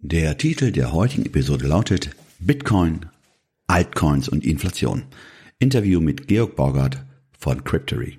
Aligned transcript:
Der 0.00 0.38
Titel 0.38 0.70
der 0.70 0.92
heutigen 0.92 1.26
Episode 1.26 1.66
lautet 1.66 2.10
Bitcoin, 2.38 3.06
Altcoins 3.66 4.28
und 4.28 4.44
Inflation. 4.44 5.02
Interview 5.58 6.00
mit 6.00 6.28
Georg 6.28 6.54
Borgert 6.54 7.04
von 7.36 7.64
Cryptory. 7.64 8.18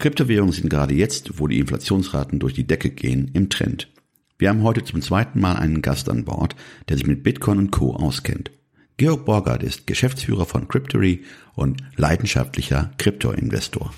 Kryptowährungen 0.00 0.52
sind 0.52 0.70
gerade 0.70 0.94
jetzt, 0.94 1.38
wo 1.38 1.46
die 1.46 1.60
Inflationsraten 1.60 2.40
durch 2.40 2.54
die 2.54 2.66
Decke 2.66 2.90
gehen, 2.90 3.30
im 3.32 3.48
Trend. 3.48 3.92
Wir 4.38 4.48
haben 4.48 4.64
heute 4.64 4.82
zum 4.82 5.00
zweiten 5.02 5.40
Mal 5.40 5.54
einen 5.54 5.82
Gast 5.82 6.08
an 6.08 6.24
Bord, 6.24 6.56
der 6.88 6.96
sich 6.96 7.06
mit 7.06 7.22
Bitcoin 7.22 7.58
und 7.58 7.70
Co. 7.70 7.94
auskennt. 7.94 8.50
Georg 8.96 9.24
Borgert 9.24 9.62
ist 9.62 9.86
Geschäftsführer 9.86 10.46
von 10.46 10.66
Cryptory 10.66 11.22
und 11.54 11.80
leidenschaftlicher 11.94 12.90
Kryptoinvestor. 12.98 13.94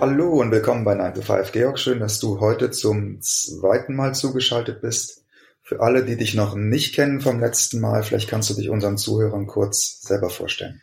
Hallo 0.00 0.40
und 0.40 0.52
willkommen 0.52 0.84
bei 0.84 0.94
9 0.94 1.14
to 1.14 1.22
5. 1.22 1.50
Georg, 1.50 1.76
schön, 1.76 1.98
dass 1.98 2.20
du 2.20 2.38
heute 2.38 2.70
zum 2.70 3.20
zweiten 3.20 3.96
Mal 3.96 4.14
zugeschaltet 4.14 4.80
bist. 4.80 5.24
Für 5.60 5.80
alle, 5.80 6.04
die 6.04 6.16
dich 6.16 6.34
noch 6.34 6.54
nicht 6.54 6.94
kennen 6.94 7.20
vom 7.20 7.40
letzten 7.40 7.80
Mal, 7.80 8.04
vielleicht 8.04 8.28
kannst 8.28 8.48
du 8.48 8.54
dich 8.54 8.70
unseren 8.70 8.96
Zuhörern 8.96 9.48
kurz 9.48 10.00
selber 10.02 10.30
vorstellen. 10.30 10.82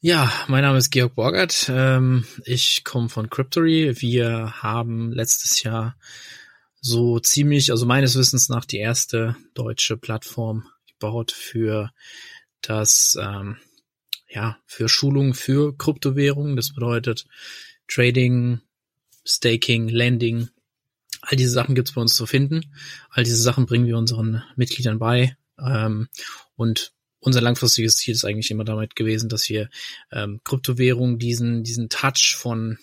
Ja, 0.00 0.32
mein 0.46 0.62
Name 0.62 0.78
ist 0.78 0.88
Georg 0.90 1.16
Borgert. 1.16 1.70
Ähm, 1.70 2.24
ich 2.44 2.82
komme 2.82 3.10
von 3.10 3.28
Cryptory. 3.28 4.00
Wir 4.00 4.54
haben 4.62 5.12
letztes 5.12 5.62
Jahr 5.62 5.94
so 6.80 7.18
ziemlich, 7.18 7.70
also 7.70 7.84
meines 7.84 8.16
Wissens 8.16 8.48
nach, 8.48 8.64
die 8.64 8.78
erste 8.78 9.36
deutsche 9.52 9.98
Plattform 9.98 10.66
gebaut 10.86 11.30
für 11.30 11.90
das, 12.62 13.18
ähm, 13.20 13.58
ja, 14.30 14.56
für 14.64 14.88
Schulungen 14.88 15.34
für 15.34 15.76
Kryptowährungen. 15.76 16.56
Das 16.56 16.72
bedeutet, 16.72 17.26
Trading, 17.88 18.60
Staking, 19.24 19.88
Lending, 19.88 20.48
all 21.22 21.36
diese 21.36 21.50
Sachen 21.50 21.74
gibt's 21.74 21.92
bei 21.92 22.00
uns 22.00 22.14
zu 22.14 22.26
finden. 22.26 22.72
All 23.10 23.24
diese 23.24 23.42
Sachen 23.42 23.66
bringen 23.66 23.86
wir 23.86 23.98
unseren 23.98 24.42
Mitgliedern 24.56 24.98
bei. 24.98 25.36
Ähm, 25.58 26.08
und 26.54 26.92
unser 27.20 27.40
langfristiges 27.40 27.96
Ziel 27.96 28.14
ist 28.14 28.24
eigentlich 28.24 28.50
immer 28.50 28.64
damit 28.64 28.94
gewesen, 28.94 29.28
dass 29.28 29.48
wir 29.48 29.68
ähm, 30.12 30.40
Kryptowährungen 30.44 31.18
diesen, 31.18 31.64
diesen 31.64 31.88
Touch 31.88 32.36
von 32.36 32.78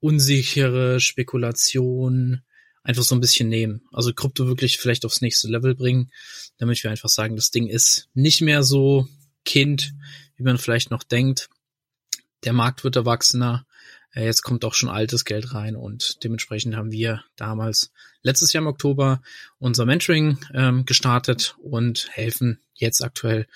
unsichere 0.00 1.00
Spekulation 1.00 2.42
einfach 2.82 3.02
so 3.02 3.14
ein 3.14 3.20
bisschen 3.20 3.48
nehmen. 3.48 3.82
Also 3.92 4.12
Krypto 4.12 4.46
wirklich 4.46 4.78
vielleicht 4.78 5.04
aufs 5.04 5.20
nächste 5.20 5.48
Level 5.48 5.74
bringen, 5.74 6.10
damit 6.58 6.82
wir 6.82 6.90
einfach 6.90 7.08
sagen, 7.08 7.36
das 7.36 7.50
Ding 7.50 7.66
ist 7.66 8.08
nicht 8.14 8.40
mehr 8.40 8.62
so 8.62 9.08
Kind, 9.44 9.94
wie 10.36 10.42
man 10.42 10.58
vielleicht 10.58 10.90
noch 10.90 11.02
denkt. 11.02 11.48
Der 12.44 12.52
Markt 12.52 12.84
wird 12.84 12.96
erwachsener. 12.96 13.66
Äh, 14.12 14.24
jetzt 14.24 14.42
kommt 14.42 14.64
auch 14.64 14.74
schon 14.74 14.88
altes 14.88 15.24
Geld 15.24 15.54
rein 15.54 15.76
und 15.76 16.22
dementsprechend 16.24 16.76
haben 16.76 16.92
wir 16.92 17.22
damals 17.36 17.92
letztes 18.22 18.52
Jahr 18.52 18.62
im 18.62 18.68
Oktober 18.68 19.22
unser 19.58 19.86
Mentoring 19.86 20.38
ähm, 20.52 20.84
gestartet 20.84 21.56
und 21.62 22.08
helfen 22.10 22.60
jetzt 22.74 23.02
aktuell 23.02 23.46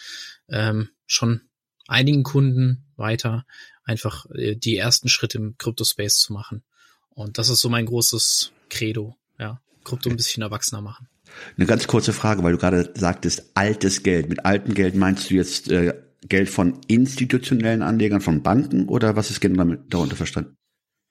ähm, 0.48 0.90
schon 1.06 1.42
einigen 1.86 2.22
Kunden 2.22 2.84
weiter, 2.96 3.46
einfach 3.84 4.26
äh, 4.30 4.56
die 4.56 4.76
ersten 4.76 5.08
Schritte 5.08 5.38
im 5.38 5.56
Crypto-Space 5.58 6.18
zu 6.18 6.32
machen. 6.32 6.62
Und 7.10 7.38
das 7.38 7.48
ist 7.48 7.60
so 7.60 7.68
mein 7.68 7.86
großes 7.86 8.52
Credo, 8.70 9.16
ja, 9.38 9.60
Krypto 9.84 10.10
ein 10.10 10.16
bisschen 10.16 10.42
erwachsener 10.42 10.80
machen. 10.80 11.08
Eine 11.56 11.66
ganz 11.66 11.86
kurze 11.86 12.12
Frage, 12.12 12.42
weil 12.42 12.52
du 12.52 12.58
gerade 12.58 12.92
sagtest, 12.96 13.50
altes 13.54 14.02
Geld. 14.02 14.28
Mit 14.28 14.44
altem 14.44 14.74
Geld 14.74 14.94
meinst 14.94 15.30
du 15.30 15.34
jetzt 15.34 15.70
äh, 15.70 15.94
Geld 16.28 16.48
von 16.48 16.80
institutionellen 16.86 17.82
Anlegern, 17.82 18.20
von 18.20 18.42
Banken 18.42 18.88
oder 18.88 19.16
was 19.16 19.30
ist 19.30 19.40
genau 19.40 19.58
damit, 19.58 19.92
darunter 19.92 20.16
verstanden? 20.16 20.56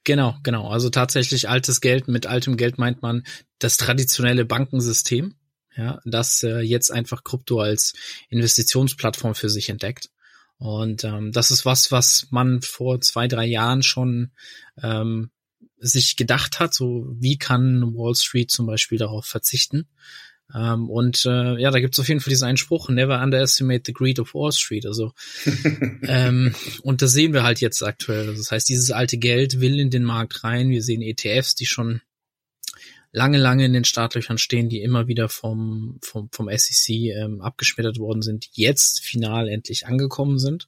Genau, 0.03 0.35
genau. 0.43 0.67
Also 0.67 0.89
tatsächlich 0.89 1.47
altes 1.47 1.79
Geld. 1.79 2.07
Mit 2.07 2.25
altem 2.25 2.57
Geld 2.57 2.77
meint 2.77 3.01
man 3.01 3.23
das 3.59 3.77
traditionelle 3.77 4.43
Bankensystem, 4.43 5.35
ja, 5.75 5.99
das 6.03 6.43
äh, 6.43 6.59
jetzt 6.59 6.91
einfach 6.91 7.23
Krypto 7.23 7.59
als 7.59 7.93
Investitionsplattform 8.29 9.33
für 9.33 9.49
sich 9.49 9.69
entdeckt. 9.69 10.09
Und 10.57 11.03
ähm, 11.03 11.31
das 11.31 11.51
ist 11.51 11.65
was, 11.65 11.91
was 11.91 12.27
man 12.31 12.61
vor 12.61 13.01
zwei, 13.01 13.27
drei 13.27 13.45
Jahren 13.45 13.81
schon 13.81 14.31
ähm, 14.81 15.31
sich 15.77 16.15
gedacht 16.15 16.59
hat. 16.59 16.73
So 16.73 17.07
wie 17.19 17.37
kann 17.37 17.93
Wall 17.95 18.15
Street 18.15 18.51
zum 18.51 18.65
Beispiel 18.65 18.97
darauf 18.97 19.25
verzichten? 19.25 19.87
Ähm, 20.53 20.89
und 20.89 21.25
äh, 21.25 21.59
ja, 21.59 21.71
da 21.71 21.79
gibt 21.79 21.95
es 21.95 21.99
auf 21.99 22.07
jeden 22.07 22.19
Fall 22.19 22.29
diesen 22.29 22.47
einen 22.47 22.57
Spruch, 22.57 22.89
never 22.89 23.21
underestimate 23.21 23.83
the 23.85 23.93
greed 23.93 24.19
of 24.19 24.33
Wall 24.33 24.51
Street. 24.51 24.85
Also 24.85 25.13
ähm, 26.03 26.53
und 26.83 27.01
das 27.01 27.11
sehen 27.11 27.33
wir 27.33 27.43
halt 27.43 27.59
jetzt 27.61 27.81
aktuell. 27.83 28.27
Also, 28.27 28.41
das 28.41 28.51
heißt, 28.51 28.69
dieses 28.69 28.91
alte 28.91 29.17
Geld 29.17 29.61
will 29.61 29.79
in 29.79 29.89
den 29.89 30.03
Markt 30.03 30.43
rein. 30.43 30.69
Wir 30.69 30.83
sehen 30.83 31.01
ETFs, 31.01 31.55
die 31.55 31.65
schon 31.65 32.01
lange, 33.13 33.37
lange 33.37 33.63
in 33.63 33.73
den 33.73 33.85
Startlöchern 33.85 34.39
stehen, 34.39 34.69
die 34.69 34.81
immer 34.81 35.07
wieder 35.07 35.29
vom, 35.29 35.99
vom, 36.01 36.29
vom 36.31 36.49
SEC 36.49 36.89
ähm, 36.89 37.41
abgeschmettert 37.41 37.99
worden 37.99 38.23
sind, 38.23 38.49
jetzt 38.53 39.01
final 39.01 39.47
endlich 39.47 39.85
angekommen 39.85 40.39
sind. 40.39 40.67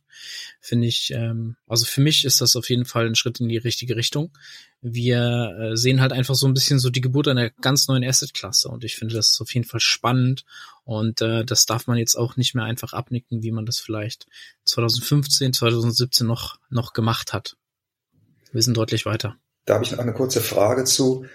Finde 0.61 0.87
ich, 0.87 1.11
ähm, 1.11 1.57
also 1.67 1.85
für 1.85 2.01
mich 2.01 2.23
ist 2.23 2.41
das 2.41 2.55
auf 2.55 2.69
jeden 2.69 2.85
Fall 2.85 3.07
ein 3.07 3.15
Schritt 3.15 3.39
in 3.39 3.49
die 3.49 3.57
richtige 3.57 3.95
Richtung. 3.95 4.31
Wir 4.79 5.57
äh, 5.59 5.75
sehen 5.75 5.99
halt 5.99 6.13
einfach 6.13 6.35
so 6.35 6.45
ein 6.45 6.53
bisschen 6.53 6.77
so 6.77 6.91
die 6.91 7.01
Geburt 7.01 7.27
einer 7.27 7.49
ganz 7.49 7.87
neuen 7.87 8.03
Asset-Klasse 8.03 8.69
und 8.69 8.83
ich 8.83 8.95
finde 8.95 9.15
das 9.15 9.31
ist 9.31 9.41
auf 9.41 9.51
jeden 9.53 9.65
Fall 9.65 9.79
spannend 9.79 10.45
und 10.83 11.21
äh, 11.21 11.43
das 11.43 11.65
darf 11.65 11.87
man 11.87 11.97
jetzt 11.97 12.15
auch 12.15 12.37
nicht 12.37 12.53
mehr 12.53 12.65
einfach 12.65 12.93
abnicken, 12.93 13.41
wie 13.41 13.51
man 13.51 13.65
das 13.65 13.79
vielleicht 13.79 14.27
2015, 14.65 15.51
2017 15.51 16.27
noch, 16.27 16.59
noch 16.69 16.93
gemacht 16.93 17.33
hat. 17.33 17.57
Wir 18.51 18.61
sind 18.61 18.77
deutlich 18.77 19.07
weiter. 19.07 19.35
Da 19.65 19.73
habe 19.73 19.83
ich 19.83 19.91
noch 19.91 19.99
eine 19.99 20.13
kurze 20.13 20.41
Frage 20.41 20.83
zu. 20.83 21.25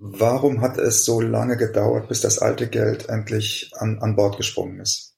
Warum 0.00 0.60
hat 0.60 0.78
es 0.78 1.04
so 1.04 1.20
lange 1.20 1.56
gedauert, 1.56 2.08
bis 2.08 2.20
das 2.20 2.38
alte 2.38 2.68
Geld 2.68 3.08
endlich 3.08 3.72
an, 3.76 3.98
an 3.98 4.14
Bord 4.14 4.36
gesprungen 4.36 4.78
ist? 4.80 5.16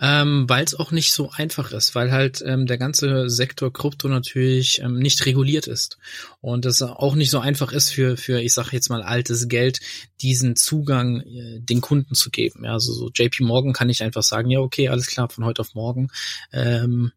Ähm, 0.00 0.48
weil 0.48 0.64
es 0.64 0.74
auch 0.74 0.90
nicht 0.90 1.12
so 1.12 1.30
einfach 1.30 1.70
ist, 1.70 1.94
weil 1.94 2.10
halt 2.10 2.42
ähm, 2.44 2.66
der 2.66 2.78
ganze 2.78 3.30
Sektor 3.30 3.72
Krypto 3.72 4.08
natürlich 4.08 4.80
ähm, 4.80 4.98
nicht 4.98 5.24
reguliert 5.24 5.68
ist 5.68 5.98
und 6.40 6.66
es 6.66 6.82
auch 6.82 7.14
nicht 7.14 7.30
so 7.30 7.38
einfach 7.38 7.72
ist 7.72 7.90
für 7.90 8.16
für 8.16 8.40
ich 8.40 8.52
sage 8.52 8.70
jetzt 8.72 8.90
mal 8.90 9.04
altes 9.04 9.46
Geld 9.46 9.78
diesen 10.20 10.56
Zugang 10.56 11.20
äh, 11.20 11.60
den 11.60 11.80
Kunden 11.80 12.16
zu 12.16 12.30
geben. 12.30 12.64
Ja, 12.64 12.72
also 12.72 12.92
so 12.92 13.10
JP 13.14 13.44
Morgan 13.44 13.72
kann 13.72 13.88
ich 13.88 14.02
einfach 14.02 14.24
sagen, 14.24 14.50
ja 14.50 14.58
okay, 14.58 14.88
alles 14.88 15.06
klar, 15.06 15.28
von 15.28 15.44
heute 15.44 15.60
auf 15.60 15.74
morgen 15.74 16.08
ähm, 16.52 17.12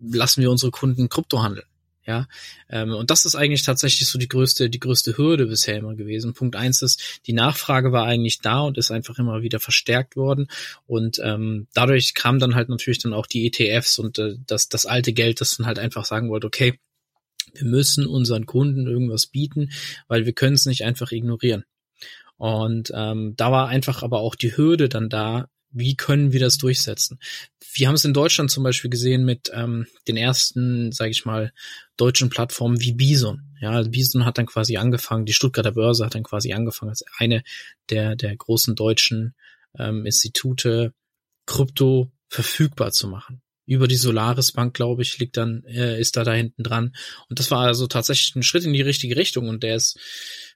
lassen 0.00 0.42
wir 0.42 0.50
unsere 0.50 0.72
Kunden 0.72 1.08
Krypto 1.08 1.44
handeln. 1.44 1.66
Ja, 2.06 2.26
ähm, 2.70 2.94
und 2.94 3.10
das 3.10 3.26
ist 3.26 3.34
eigentlich 3.34 3.62
tatsächlich 3.62 4.08
so 4.08 4.18
die 4.18 4.28
größte, 4.28 4.70
die 4.70 4.80
größte 4.80 5.18
Hürde 5.18 5.46
bisher 5.46 5.76
immer 5.76 5.94
gewesen. 5.94 6.32
Punkt 6.32 6.56
eins 6.56 6.80
ist, 6.80 7.20
die 7.26 7.34
Nachfrage 7.34 7.92
war 7.92 8.06
eigentlich 8.06 8.40
da 8.40 8.60
und 8.60 8.78
ist 8.78 8.90
einfach 8.90 9.18
immer 9.18 9.42
wieder 9.42 9.60
verstärkt 9.60 10.16
worden. 10.16 10.48
Und 10.86 11.20
ähm, 11.22 11.66
dadurch 11.74 12.14
kam 12.14 12.38
dann 12.38 12.54
halt 12.54 12.70
natürlich 12.70 13.00
dann 13.00 13.12
auch 13.12 13.26
die 13.26 13.46
ETFs 13.46 13.98
und 13.98 14.18
äh, 14.18 14.36
das, 14.46 14.68
das 14.68 14.86
alte 14.86 15.12
Geld, 15.12 15.42
das 15.42 15.56
dann 15.56 15.66
halt 15.66 15.78
einfach 15.78 16.06
sagen 16.06 16.30
wollte, 16.30 16.46
okay, 16.46 16.78
wir 17.52 17.66
müssen 17.66 18.06
unseren 18.06 18.46
Kunden 18.46 18.86
irgendwas 18.86 19.26
bieten, 19.26 19.70
weil 20.08 20.24
wir 20.24 20.32
können 20.32 20.54
es 20.54 20.66
nicht 20.66 20.84
einfach 20.84 21.12
ignorieren. 21.12 21.64
Und 22.38 22.90
ähm, 22.94 23.34
da 23.36 23.52
war 23.52 23.68
einfach 23.68 24.02
aber 24.02 24.20
auch 24.20 24.34
die 24.34 24.56
Hürde 24.56 24.88
dann 24.88 25.10
da, 25.10 25.48
wie 25.70 25.96
können 25.96 26.32
wir 26.32 26.40
das 26.40 26.58
durchsetzen? 26.58 27.18
Wir 27.72 27.88
haben 27.88 27.94
es 27.94 28.04
in 28.04 28.14
Deutschland 28.14 28.50
zum 28.50 28.64
Beispiel 28.64 28.90
gesehen 28.90 29.24
mit 29.24 29.50
ähm, 29.54 29.86
den 30.08 30.16
ersten, 30.16 30.92
sage 30.92 31.10
ich 31.10 31.24
mal, 31.24 31.52
deutschen 31.96 32.30
Plattformen 32.30 32.80
wie 32.80 32.92
Bison. 32.92 33.54
Ja, 33.60 33.82
Bison 33.82 34.24
hat 34.24 34.38
dann 34.38 34.46
quasi 34.46 34.76
angefangen, 34.76 35.26
die 35.26 35.32
Stuttgarter 35.32 35.72
Börse 35.72 36.04
hat 36.04 36.14
dann 36.14 36.22
quasi 36.22 36.52
angefangen 36.52 36.90
als 36.90 37.04
eine 37.18 37.42
der 37.90 38.16
der 38.16 38.34
großen 38.36 38.74
deutschen 38.74 39.34
ähm, 39.78 40.06
Institute 40.06 40.92
Krypto 41.46 42.10
verfügbar 42.28 42.92
zu 42.92 43.08
machen. 43.08 43.42
Über 43.70 43.86
die 43.86 43.96
Solaris 43.96 44.50
Bank, 44.50 44.74
glaube 44.74 45.02
ich, 45.02 45.16
liegt 45.18 45.36
dann 45.36 45.62
äh, 45.64 46.00
ist 46.00 46.16
da 46.16 46.24
da 46.24 46.32
hinten 46.32 46.64
dran. 46.64 46.92
Und 47.28 47.38
das 47.38 47.52
war 47.52 47.60
also 47.60 47.86
tatsächlich 47.86 48.34
ein 48.34 48.42
Schritt 48.42 48.64
in 48.64 48.72
die 48.72 48.82
richtige 48.82 49.14
Richtung. 49.14 49.48
Und 49.48 49.62
der 49.62 49.76
ist, 49.76 49.96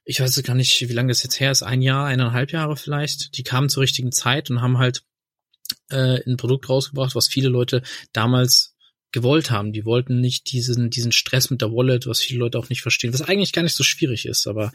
ich 0.03 0.19
weiß 0.19 0.43
gar 0.43 0.53
nicht, 0.53 0.81
wie 0.81 0.93
lange 0.93 1.13
das 1.13 1.23
jetzt 1.23 1.39
her 1.39 1.51
ist, 1.51 1.63
ein 1.63 1.81
Jahr, 1.81 2.07
eineinhalb 2.07 2.51
Jahre 2.51 2.75
vielleicht. 2.75 3.37
Die 3.37 3.43
kamen 3.43 3.69
zur 3.69 3.83
richtigen 3.83 4.11
Zeit 4.11 4.49
und 4.49 4.61
haben 4.61 4.79
halt 4.79 5.03
äh, 5.89 6.19
ein 6.29 6.35
Produkt 6.35 6.67
rausgebracht, 6.67 7.15
was 7.15 7.29
viele 7.29 7.47
Leute 7.47 7.83
damals 8.11 8.74
gewollt 9.15 9.49
haben. 9.49 9.71
Die 9.71 9.85
wollten 9.85 10.19
nicht 10.19 10.51
diesen, 10.51 10.89
diesen 10.89 11.13
Stress 11.13 11.49
mit 11.49 11.61
der 11.61 11.71
Wallet, 11.71 12.05
was 12.05 12.19
viele 12.19 12.39
Leute 12.39 12.59
auch 12.59 12.67
nicht 12.67 12.81
verstehen, 12.81 13.13
was 13.13 13.21
eigentlich 13.21 13.53
gar 13.53 13.63
nicht 13.63 13.75
so 13.75 13.83
schwierig 13.83 14.25
ist, 14.25 14.45
aber 14.45 14.73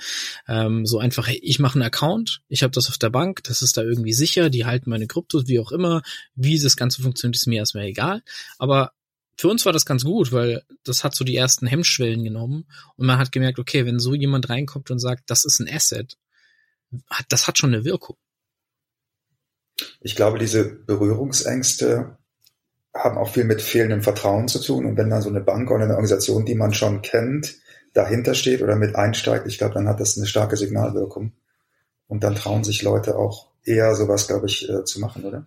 ähm, 0.48 0.86
so 0.86 0.98
einfach, 0.98 1.28
hey, 1.28 1.38
ich 1.42 1.58
mache 1.58 1.74
einen 1.74 1.82
Account, 1.82 2.40
ich 2.48 2.62
habe 2.62 2.70
das 2.70 2.88
auf 2.88 2.96
der 2.96 3.10
Bank, 3.10 3.44
das 3.44 3.60
ist 3.60 3.76
da 3.76 3.82
irgendwie 3.82 4.14
sicher, 4.14 4.48
die 4.48 4.64
halten 4.64 4.88
meine 4.88 5.06
Kryptos, 5.06 5.46
wie 5.46 5.60
auch 5.60 5.72
immer, 5.72 6.02
wie 6.34 6.58
das 6.58 6.76
Ganze 6.76 7.02
funktioniert, 7.02 7.36
ist 7.36 7.46
mir 7.46 7.58
erstmal 7.58 7.84
egal. 7.84 8.22
Aber 8.58 8.92
für 9.36 9.48
uns 9.48 9.66
war 9.66 9.74
das 9.74 9.84
ganz 9.84 10.04
gut, 10.04 10.32
weil 10.32 10.62
das 10.84 11.04
hat 11.04 11.14
so 11.14 11.22
die 11.22 11.36
ersten 11.36 11.66
Hemmschwellen 11.66 12.24
genommen 12.24 12.64
und 12.96 13.06
man 13.06 13.18
hat 13.18 13.32
gemerkt, 13.32 13.58
okay, 13.58 13.84
wenn 13.84 14.00
so 14.00 14.14
jemand 14.14 14.48
reinkommt 14.48 14.90
und 14.90 15.00
sagt, 15.00 15.24
das 15.28 15.44
ist 15.44 15.60
ein 15.60 15.68
Asset, 15.68 16.16
das 17.28 17.46
hat 17.46 17.58
schon 17.58 17.74
eine 17.74 17.84
Wirkung. 17.84 18.16
Ich 20.00 20.16
glaube, 20.16 20.38
diese 20.38 20.64
Berührungsängste 20.64 22.16
haben 22.94 23.18
auch 23.18 23.30
viel 23.30 23.44
mit 23.44 23.62
fehlendem 23.62 24.02
Vertrauen 24.02 24.48
zu 24.48 24.60
tun. 24.60 24.84
Und 24.84 24.96
wenn 24.96 25.10
dann 25.10 25.22
so 25.22 25.28
eine 25.28 25.40
Bank 25.40 25.70
oder 25.70 25.84
eine 25.84 25.94
Organisation, 25.94 26.44
die 26.44 26.54
man 26.54 26.74
schon 26.74 27.02
kennt, 27.02 27.56
dahinter 27.94 28.34
steht 28.34 28.62
oder 28.62 28.76
mit 28.76 28.96
einsteigt, 28.96 29.46
ich 29.46 29.58
glaube, 29.58 29.74
dann 29.74 29.88
hat 29.88 30.00
das 30.00 30.16
eine 30.16 30.26
starke 30.26 30.56
Signalwirkung. 30.56 31.32
Und 32.08 32.24
dann 32.24 32.34
trauen 32.34 32.64
sich 32.64 32.82
Leute 32.82 33.16
auch 33.16 33.48
eher 33.64 33.94
sowas, 33.94 34.26
glaube 34.26 34.46
ich, 34.46 34.68
äh, 34.68 34.84
zu 34.84 35.00
machen, 35.00 35.24
oder? 35.24 35.46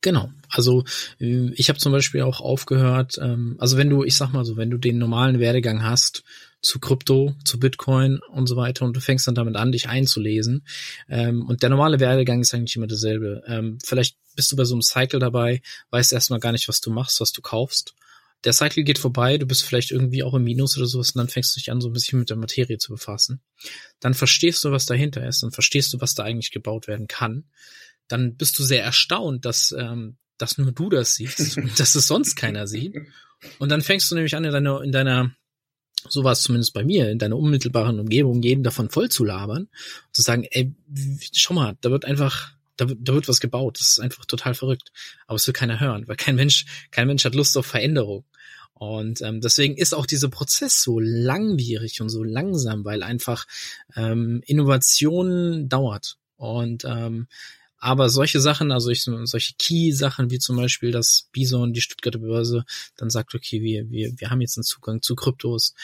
Genau. 0.00 0.30
Also 0.50 0.84
äh, 1.20 1.50
ich 1.54 1.68
habe 1.68 1.78
zum 1.78 1.92
Beispiel 1.92 2.22
auch 2.22 2.40
aufgehört, 2.40 3.18
ähm, 3.20 3.56
also 3.58 3.76
wenn 3.76 3.90
du, 3.90 4.04
ich 4.04 4.16
sag 4.16 4.32
mal 4.32 4.44
so, 4.44 4.56
wenn 4.56 4.70
du 4.70 4.78
den 4.78 4.98
normalen 4.98 5.38
Werdegang 5.38 5.82
hast 5.82 6.24
zu 6.60 6.80
Krypto, 6.80 7.34
zu 7.44 7.58
Bitcoin 7.58 8.20
und 8.30 8.46
so 8.46 8.56
weiter 8.56 8.84
und 8.84 8.96
du 8.96 9.00
fängst 9.00 9.26
dann 9.26 9.34
damit 9.34 9.56
an, 9.56 9.72
dich 9.72 9.88
einzulesen 9.88 10.66
ähm, 11.08 11.46
und 11.46 11.62
der 11.62 11.70
normale 11.70 12.00
Werdegang 12.00 12.40
ist 12.40 12.54
eigentlich 12.54 12.76
immer 12.76 12.86
derselbe. 12.86 13.42
Ähm, 13.46 13.78
vielleicht 13.84 14.16
bist 14.34 14.50
du 14.50 14.56
bei 14.56 14.64
so 14.64 14.74
einem 14.74 14.82
Cycle 14.82 15.20
dabei, 15.20 15.62
weißt 15.90 16.12
erstmal 16.12 16.40
gar 16.40 16.52
nicht, 16.52 16.68
was 16.68 16.80
du 16.80 16.90
machst, 16.90 17.20
was 17.20 17.32
du 17.32 17.42
kaufst. 17.42 17.94
Der 18.44 18.52
Cycle 18.52 18.84
geht 18.84 18.98
vorbei, 18.98 19.36
du 19.36 19.46
bist 19.46 19.64
vielleicht 19.64 19.90
irgendwie 19.90 20.22
auch 20.22 20.34
im 20.34 20.44
Minus 20.44 20.76
oder 20.76 20.86
sowas 20.86 21.10
und 21.10 21.18
dann 21.18 21.28
fängst 21.28 21.56
du 21.56 21.60
dich 21.60 21.72
an, 21.72 21.80
so 21.80 21.88
ein 21.88 21.92
bisschen 21.92 22.20
mit 22.20 22.30
der 22.30 22.36
Materie 22.36 22.78
zu 22.78 22.92
befassen. 22.92 23.40
Dann 24.00 24.14
verstehst 24.14 24.62
du, 24.64 24.70
was 24.70 24.86
dahinter 24.86 25.26
ist, 25.26 25.42
dann 25.42 25.50
verstehst 25.50 25.92
du, 25.92 26.00
was 26.00 26.14
da 26.14 26.22
eigentlich 26.22 26.52
gebaut 26.52 26.86
werden 26.86 27.08
kann 27.08 27.44
dann 28.08 28.36
bist 28.36 28.58
du 28.58 28.64
sehr 28.64 28.82
erstaunt, 28.82 29.44
dass, 29.44 29.72
ähm, 29.78 30.16
dass 30.38 30.58
nur 30.58 30.72
du 30.72 30.88
das 30.88 31.14
siehst 31.14 31.58
und 31.58 31.78
dass 31.78 31.94
es 31.94 32.06
sonst 32.06 32.34
keiner 32.34 32.66
sieht. 32.66 32.96
Und 33.58 33.68
dann 33.68 33.82
fängst 33.82 34.10
du 34.10 34.14
nämlich 34.14 34.34
an, 34.34 34.44
in 34.44 34.52
deiner, 34.52 34.82
in 34.82 34.92
deiner, 34.92 35.30
so 36.08 36.24
war 36.24 36.32
es 36.32 36.42
zumindest 36.42 36.74
bei 36.74 36.84
mir, 36.84 37.10
in 37.10 37.18
deiner 37.18 37.36
unmittelbaren 37.36 37.98
Umgebung, 37.98 38.42
jeden 38.42 38.62
davon 38.62 38.90
voll 38.90 39.08
zu 39.08 39.24
labern 39.24 39.62
und 39.62 40.14
zu 40.14 40.22
sagen, 40.22 40.44
ey, 40.50 40.74
schau 41.32 41.54
mal, 41.54 41.76
da 41.80 41.90
wird 41.90 42.04
einfach, 42.04 42.52
da, 42.76 42.86
da 42.86 43.14
wird 43.14 43.28
was 43.28 43.40
gebaut. 43.40 43.80
Das 43.80 43.88
ist 43.88 44.00
einfach 44.00 44.24
total 44.24 44.54
verrückt. 44.54 44.92
Aber 45.26 45.36
es 45.36 45.46
will 45.46 45.54
keiner 45.54 45.80
hören, 45.80 46.06
weil 46.06 46.16
kein 46.16 46.36
Mensch, 46.36 46.66
kein 46.90 47.06
Mensch 47.06 47.24
hat 47.24 47.34
Lust 47.34 47.56
auf 47.56 47.66
Veränderung. 47.66 48.24
Und 48.74 49.22
ähm, 49.22 49.40
deswegen 49.40 49.76
ist 49.76 49.92
auch 49.92 50.06
dieser 50.06 50.28
Prozess 50.28 50.82
so 50.82 51.00
langwierig 51.00 52.00
und 52.00 52.10
so 52.10 52.22
langsam, 52.22 52.84
weil 52.84 53.02
einfach 53.02 53.46
ähm, 53.96 54.40
Innovation 54.46 55.68
dauert. 55.68 56.16
Und 56.36 56.84
ähm, 56.84 57.26
aber 57.78 58.08
solche 58.08 58.40
Sachen, 58.40 58.72
also 58.72 58.90
ich, 58.90 59.04
solche 59.04 59.54
Key-Sachen 59.58 60.30
wie 60.30 60.38
zum 60.38 60.56
Beispiel, 60.56 60.90
dass 60.90 61.28
Bison, 61.32 61.72
die 61.72 61.80
Stuttgarter 61.80 62.18
Börse, 62.18 62.64
dann 62.96 63.10
sagt, 63.10 63.34
okay, 63.34 63.62
wir, 63.62 63.88
wir, 63.90 64.12
wir 64.16 64.30
haben 64.30 64.40
jetzt 64.40 64.56
einen 64.56 64.64
Zugang 64.64 65.02
zu 65.02 65.14
Kryptos, 65.14 65.74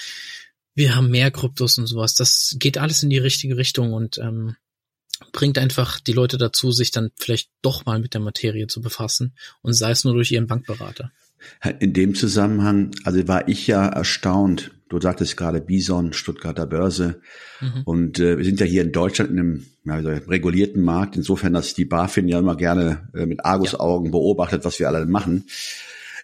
wir 0.75 0.96
haben 0.96 1.11
mehr 1.11 1.31
Kryptos 1.31 1.79
und 1.79 1.87
sowas. 1.87 2.14
Das 2.14 2.56
geht 2.58 2.79
alles 2.79 3.02
in 3.02 3.11
die 3.11 3.19
richtige 3.19 3.56
Richtung 3.56 3.93
und 3.93 4.19
ähm, 4.19 4.56
bringt 5.32 5.58
einfach 5.58 6.00
die 6.00 6.12
Leute 6.12 6.37
dazu, 6.37 6.73
sich 6.73 6.91
dann 6.91 7.11
vielleicht 7.17 7.50
doch 7.62 7.87
mal 7.87 8.00
mit 8.00 8.14
der 8.14 8.20
Materie 8.20 8.67
zu 8.67 8.81
befassen 8.81 9.35
und 9.62 9.73
sei 9.75 9.93
es 9.93 10.05
nur 10.05 10.14
durch 10.14 10.32
ihren 10.32 10.49
Bankberater. 10.49 11.12
In 11.79 11.93
dem 11.93 12.14
Zusammenhang, 12.14 12.94
also 13.05 13.26
war 13.29 13.49
ich 13.49 13.67
ja 13.67 13.87
erstaunt. 13.87 14.70
Du 14.89 15.01
sagtest 15.01 15.37
gerade 15.37 15.61
Bison, 15.61 16.13
Stuttgarter 16.13 16.67
Börse. 16.67 17.21
Mhm. 17.61 17.83
Und 17.85 18.21
äh, 18.21 18.37
wir 18.37 18.45
sind 18.45 18.61
ja 18.61 18.67
hier 18.67 18.83
in 18.83 18.93
Deutschland 18.93 19.31
in 19.31 19.39
einem 19.39 19.67
ja, 19.85 19.95
regulierten 19.95 20.83
Markt, 20.83 21.17
insofern, 21.17 21.55
dass 21.55 21.75
die 21.75 21.87
BaFin 21.87 22.29
ja 22.29 22.39
immer 22.39 22.57
gerne 22.57 23.09
äh, 23.15 23.27
mit 23.27 23.45
Argusaugen 23.45 24.07
ja. 24.07 24.13
beobachtet, 24.13 24.65
was 24.65 24.79
wir 24.79 24.89
alle 24.89 25.07
machen. 25.07 25.47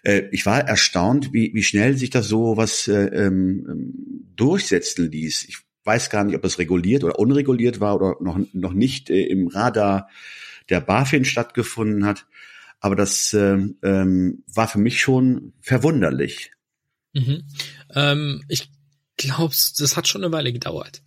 Äh, 0.03 0.23
ich 0.31 0.45
war 0.45 0.61
erstaunt, 0.61 1.33
wie, 1.33 1.51
wie 1.53 1.63
schnell 1.63 1.97
sich 1.97 2.09
das 2.11 2.27
so 2.27 2.57
was 2.57 2.87
äh, 2.87 3.05
ähm, 3.05 4.25
durchsetzen 4.35 5.11
ließ. 5.11 5.45
Ich 5.47 5.57
weiß 5.83 6.09
gar 6.09 6.23
nicht, 6.23 6.35
ob 6.35 6.45
es 6.45 6.59
reguliert 6.59 7.03
oder 7.03 7.19
unreguliert 7.19 7.79
war 7.79 7.95
oder 7.95 8.17
noch, 8.21 8.39
noch 8.53 8.73
nicht 8.73 9.09
äh, 9.09 9.23
im 9.23 9.47
Radar 9.47 10.07
der 10.69 10.81
BaFin 10.81 11.25
stattgefunden 11.25 12.05
hat. 12.05 12.27
Aber 12.79 12.95
das 12.95 13.33
ähm, 13.33 13.77
ähm, 13.83 14.43
war 14.53 14.67
für 14.67 14.79
mich 14.79 15.01
schon 15.01 15.53
verwunderlich. 15.61 16.51
Mhm. 17.13 17.43
Ähm, 17.93 18.43
ich 18.47 18.69
glaube, 19.17 19.53
das 19.77 19.97
hat 19.97 20.07
schon 20.07 20.23
eine 20.23 20.33
Weile 20.33 20.53
gedauert. 20.53 21.01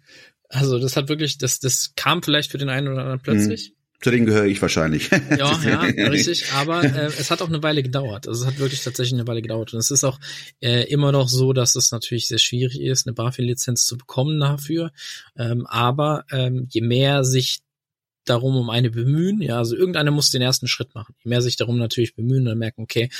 Also 0.49 0.79
das 0.79 0.97
hat 0.97 1.09
wirklich, 1.09 1.39
das, 1.39 1.59
das 1.59 1.93
kam 1.97 2.23
vielleicht 2.23 2.51
für 2.51 2.59
den 2.59 2.69
einen 2.69 2.89
oder 2.89 3.01
anderen 3.01 3.21
plötzlich. 3.21 3.71
Mhm. 3.71 3.75
Zu 4.05 4.11
denen 4.11 4.27
gehöre 4.27 4.45
ich 4.45 4.61
wahrscheinlich. 4.61 5.11
Ja, 5.11 5.59
ja, 5.63 5.81
richtig. 6.11 6.53
Aber 6.53 6.85
äh, 6.85 7.07
es 7.07 7.31
hat 7.31 7.41
auch 7.41 7.49
eine 7.49 7.63
Weile 7.63 7.83
gedauert. 7.83 8.29
Also 8.29 8.43
es 8.43 8.47
hat 8.47 8.59
wirklich 8.59 8.83
tatsächlich 8.83 9.15
eine 9.15 9.27
Weile 9.27 9.41
gedauert. 9.41 9.73
Und 9.73 9.81
es 9.81 9.91
ist 9.91 10.05
auch 10.05 10.21
äh, 10.61 10.83
immer 10.91 11.11
noch 11.11 11.29
so, 11.29 11.55
dass 11.55 11.75
es 11.75 11.91
natürlich 11.91 12.29
sehr 12.29 12.39
schwierig 12.39 12.81
ist, 12.81 13.07
eine 13.07 13.15
BaFin-Lizenz 13.15 13.87
zu 13.87 13.97
bekommen 13.97 14.39
dafür. 14.39 14.93
Ähm, 15.39 15.67
aber 15.67 16.25
ähm, 16.31 16.67
je 16.71 16.83
mehr 16.83 17.25
sich 17.25 17.61
darum 18.25 18.57
um 18.57 18.71
eine 18.71 18.91
bemühen. 18.91 19.41
Ja, 19.41 19.59
also 19.59 19.77
irgendeiner 19.77 20.11
muss 20.11 20.31
den 20.31 20.43
ersten 20.43 20.69
Schritt 20.69 20.95
machen. 20.95 21.15
Je 21.23 21.29
mehr 21.29 21.43
sich 21.43 21.57
darum 21.57 21.79
natürlich 21.79 22.15
bemühen, 22.15 22.45
dann 22.45 22.59
merken, 22.59 22.83
okay, 22.83 23.11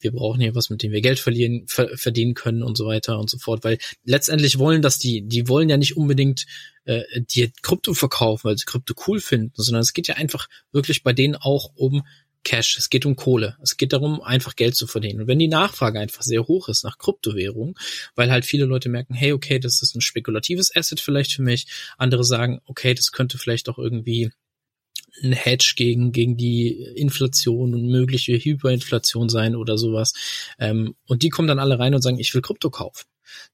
wir 0.00 0.12
brauchen 0.12 0.40
hier 0.40 0.54
was, 0.54 0.70
mit 0.70 0.82
dem 0.82 0.92
wir 0.92 1.00
Geld 1.00 1.18
verlieren, 1.18 1.64
ver 1.66 1.96
verdienen 1.96 2.34
können 2.34 2.62
und 2.62 2.76
so 2.76 2.86
weiter 2.86 3.18
und 3.18 3.30
so 3.30 3.38
fort. 3.38 3.64
Weil 3.64 3.78
letztendlich 4.04 4.58
wollen 4.58 4.82
das 4.82 4.98
die, 4.98 5.22
die 5.22 5.48
wollen 5.48 5.68
ja 5.68 5.76
nicht 5.76 5.96
unbedingt 5.96 6.46
äh, 6.84 7.02
die 7.16 7.52
Krypto 7.62 7.94
verkaufen, 7.94 8.44
weil 8.44 8.58
sie 8.58 8.64
Krypto 8.64 8.94
cool 9.06 9.20
finden, 9.20 9.52
sondern 9.54 9.82
es 9.82 9.92
geht 9.92 10.08
ja 10.08 10.14
einfach 10.16 10.48
wirklich 10.72 11.02
bei 11.02 11.12
denen 11.12 11.36
auch 11.36 11.72
um 11.74 12.02
Cash, 12.44 12.78
es 12.78 12.88
geht 12.88 13.04
um 13.04 13.16
Kohle. 13.16 13.56
Es 13.62 13.76
geht 13.76 13.92
darum, 13.92 14.22
einfach 14.22 14.56
Geld 14.56 14.74
zu 14.74 14.86
verdienen. 14.86 15.20
Und 15.20 15.26
wenn 15.26 15.38
die 15.38 15.48
Nachfrage 15.48 16.00
einfach 16.00 16.22
sehr 16.22 16.46
hoch 16.46 16.68
ist 16.68 16.84
nach 16.84 16.96
Kryptowährung, 16.96 17.78
weil 18.14 18.30
halt 18.30 18.46
viele 18.46 18.64
Leute 18.64 18.88
merken, 18.88 19.14
hey, 19.14 19.32
okay, 19.32 19.58
das 19.58 19.82
ist 19.82 19.94
ein 19.94 20.00
spekulatives 20.00 20.74
Asset 20.74 21.00
vielleicht 21.00 21.32
für 21.32 21.42
mich. 21.42 21.66
Andere 21.98 22.24
sagen, 22.24 22.60
okay, 22.64 22.94
das 22.94 23.12
könnte 23.12 23.38
vielleicht 23.38 23.68
auch 23.68 23.78
irgendwie 23.78 24.30
ein 25.22 25.32
Hedge 25.32 25.74
gegen, 25.76 26.12
gegen 26.12 26.36
die 26.36 26.70
Inflation 26.70 27.74
und 27.74 27.88
mögliche 27.88 28.36
Hyperinflation 28.36 29.28
sein 29.28 29.56
oder 29.56 29.78
sowas. 29.78 30.14
Ähm, 30.58 30.94
und 31.06 31.22
die 31.22 31.28
kommen 31.28 31.48
dann 31.48 31.58
alle 31.58 31.78
rein 31.78 31.94
und 31.94 32.02
sagen, 32.02 32.18
ich 32.18 32.34
will 32.34 32.42
Krypto 32.42 32.70
kaufen. 32.70 33.06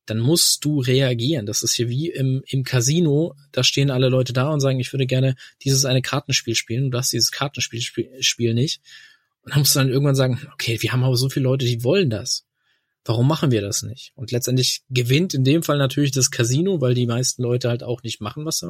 Dann 0.07 0.19
musst 0.19 0.65
du 0.65 0.81
reagieren. 0.81 1.47
Das 1.47 1.63
ist 1.63 1.75
hier 1.75 1.89
wie 1.89 2.11
im, 2.11 2.43
im 2.47 2.63
Casino. 2.63 3.35
Da 3.53 3.65
stehen 3.65 3.91
alle 3.91 4.09
Leute 4.09 4.33
da 4.33 4.49
und 4.49 4.61
sagen, 4.61 4.81
ich 4.81 4.93
würde 4.93 5.07
gerne 5.07 5.35
dieses 5.63 5.85
eine 5.85 6.03
Kartenspiel 6.03 6.55
spielen. 6.55 6.91
Du 6.91 6.99
hast 6.99 7.13
dieses 7.13 7.33
Kartenspiel 7.33 7.83
Spiel 8.21 8.55
nicht. 8.55 8.81
Und 9.43 9.53
dann 9.53 9.61
musst 9.61 9.75
du 9.75 9.81
dann 9.81 9.89
irgendwann 9.91 10.15
sagen, 10.15 10.41
okay, 10.53 10.81
wir 10.81 10.93
haben 10.93 11.05
aber 11.05 11.17
so 11.17 11.29
viele 11.29 11.45
Leute, 11.45 11.67
die 11.67 11.83
wollen 11.85 12.11
das. 12.11 12.47
Warum 13.05 13.29
machen 13.29 13.51
wir 13.51 13.61
das 13.61 13.83
nicht? 13.83 14.13
Und 14.15 14.31
letztendlich 14.31 14.83
gewinnt 14.89 15.35
in 15.35 15.45
dem 15.45 15.63
Fall 15.63 15.77
natürlich 15.77 16.13
das 16.13 16.31
Casino, 16.31 16.81
weil 16.81 16.95
die 16.95 17.07
meisten 17.07 17.43
Leute 17.43 17.69
halt 17.69 17.83
auch 17.83 18.03
nicht 18.03 18.23
machen, 18.23 18.47
was, 18.47 18.65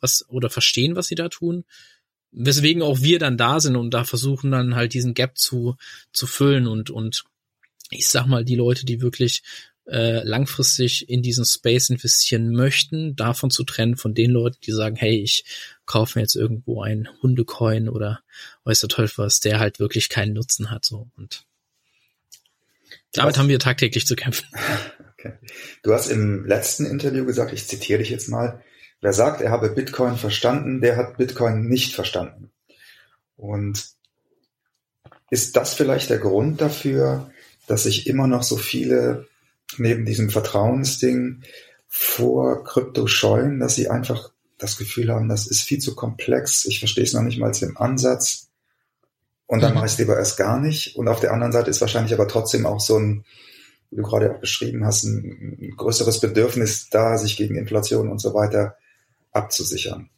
was 0.00 0.24
oder 0.28 0.48
verstehen, 0.48 0.96
was 0.96 1.08
sie 1.08 1.16
da 1.16 1.28
tun 1.28 1.64
weswegen 2.34 2.82
auch 2.82 3.00
wir 3.00 3.18
dann 3.18 3.36
da 3.36 3.60
sind 3.60 3.76
und 3.76 3.92
da 3.92 4.04
versuchen 4.04 4.50
dann 4.50 4.74
halt 4.74 4.94
diesen 4.94 5.14
Gap 5.14 5.38
zu, 5.38 5.76
zu 6.12 6.26
füllen 6.26 6.66
und, 6.66 6.90
und 6.90 7.24
ich 7.90 8.08
sag 8.08 8.26
mal, 8.26 8.44
die 8.44 8.56
Leute, 8.56 8.84
die 8.84 9.00
wirklich 9.00 9.42
äh, 9.86 10.22
langfristig 10.26 11.08
in 11.08 11.22
diesen 11.22 11.44
Space 11.44 11.90
investieren 11.90 12.52
möchten, 12.52 13.16
davon 13.16 13.50
zu 13.50 13.64
trennen 13.64 13.96
von 13.96 14.14
den 14.14 14.30
Leuten, 14.30 14.58
die 14.64 14.72
sagen, 14.72 14.96
hey, 14.96 15.20
ich 15.20 15.44
kaufe 15.86 16.18
mir 16.18 16.22
jetzt 16.22 16.36
irgendwo 16.36 16.82
einen 16.82 17.08
Hundecoin 17.22 17.88
oder 17.88 18.20
weiß 18.64 18.80
der 18.80 18.88
Teufel 18.88 19.24
was, 19.24 19.40
der 19.40 19.60
halt 19.60 19.78
wirklich 19.78 20.08
keinen 20.08 20.32
Nutzen 20.32 20.70
hat, 20.70 20.84
so 20.84 21.08
und 21.16 21.44
damit 23.12 23.34
hast, 23.34 23.38
haben 23.38 23.48
wir 23.48 23.58
tagtäglich 23.58 24.06
zu 24.06 24.16
kämpfen. 24.16 24.46
Okay. 25.16 25.38
Du 25.82 25.94
hast 25.94 26.08
im 26.08 26.44
letzten 26.44 26.84
Interview 26.84 27.24
gesagt, 27.24 27.54
ich 27.54 27.66
zitiere 27.66 28.00
dich 28.00 28.10
jetzt 28.10 28.28
mal, 28.28 28.62
Wer 29.04 29.12
sagt, 29.12 29.42
er 29.42 29.50
habe 29.50 29.68
Bitcoin 29.68 30.16
verstanden, 30.16 30.80
der 30.80 30.96
hat 30.96 31.18
Bitcoin 31.18 31.68
nicht 31.68 31.94
verstanden. 31.94 32.50
Und 33.36 33.90
ist 35.28 35.56
das 35.56 35.74
vielleicht 35.74 36.08
der 36.08 36.16
Grund 36.16 36.62
dafür, 36.62 37.30
dass 37.66 37.82
sich 37.82 38.06
immer 38.06 38.26
noch 38.26 38.42
so 38.42 38.56
viele 38.56 39.28
neben 39.76 40.06
diesem 40.06 40.30
Vertrauensding 40.30 41.42
vor 41.86 42.64
Krypto 42.64 43.06
scheuen, 43.06 43.60
dass 43.60 43.74
sie 43.74 43.90
einfach 43.90 44.30
das 44.56 44.78
Gefühl 44.78 45.12
haben, 45.12 45.28
das 45.28 45.48
ist 45.48 45.60
viel 45.60 45.80
zu 45.80 45.94
komplex, 45.94 46.64
ich 46.64 46.78
verstehe 46.78 47.04
es 47.04 47.12
noch 47.12 47.20
nicht 47.20 47.38
mal 47.38 47.52
im 47.60 47.76
Ansatz 47.76 48.48
und 49.46 49.62
dann 49.62 49.72
mhm. 49.72 49.74
mache 49.74 49.86
ich 49.86 49.92
es 49.92 49.98
lieber 49.98 50.16
erst 50.16 50.38
gar 50.38 50.58
nicht. 50.58 50.96
Und 50.96 51.08
auf 51.08 51.20
der 51.20 51.34
anderen 51.34 51.52
Seite 51.52 51.68
ist 51.68 51.82
wahrscheinlich 51.82 52.14
aber 52.14 52.26
trotzdem 52.26 52.64
auch 52.64 52.80
so 52.80 52.98
ein, 52.98 53.26
wie 53.90 53.96
du 53.96 54.02
gerade 54.02 54.34
auch 54.34 54.40
beschrieben 54.40 54.86
hast, 54.86 55.04
ein, 55.04 55.58
ein 55.60 55.74
größeres 55.76 56.20
Bedürfnis 56.20 56.88
da, 56.88 57.18
sich 57.18 57.36
gegen 57.36 57.56
Inflation 57.56 58.08
und 58.08 58.18
so 58.18 58.32
weiter 58.32 58.78
abzusichern. 59.34 60.08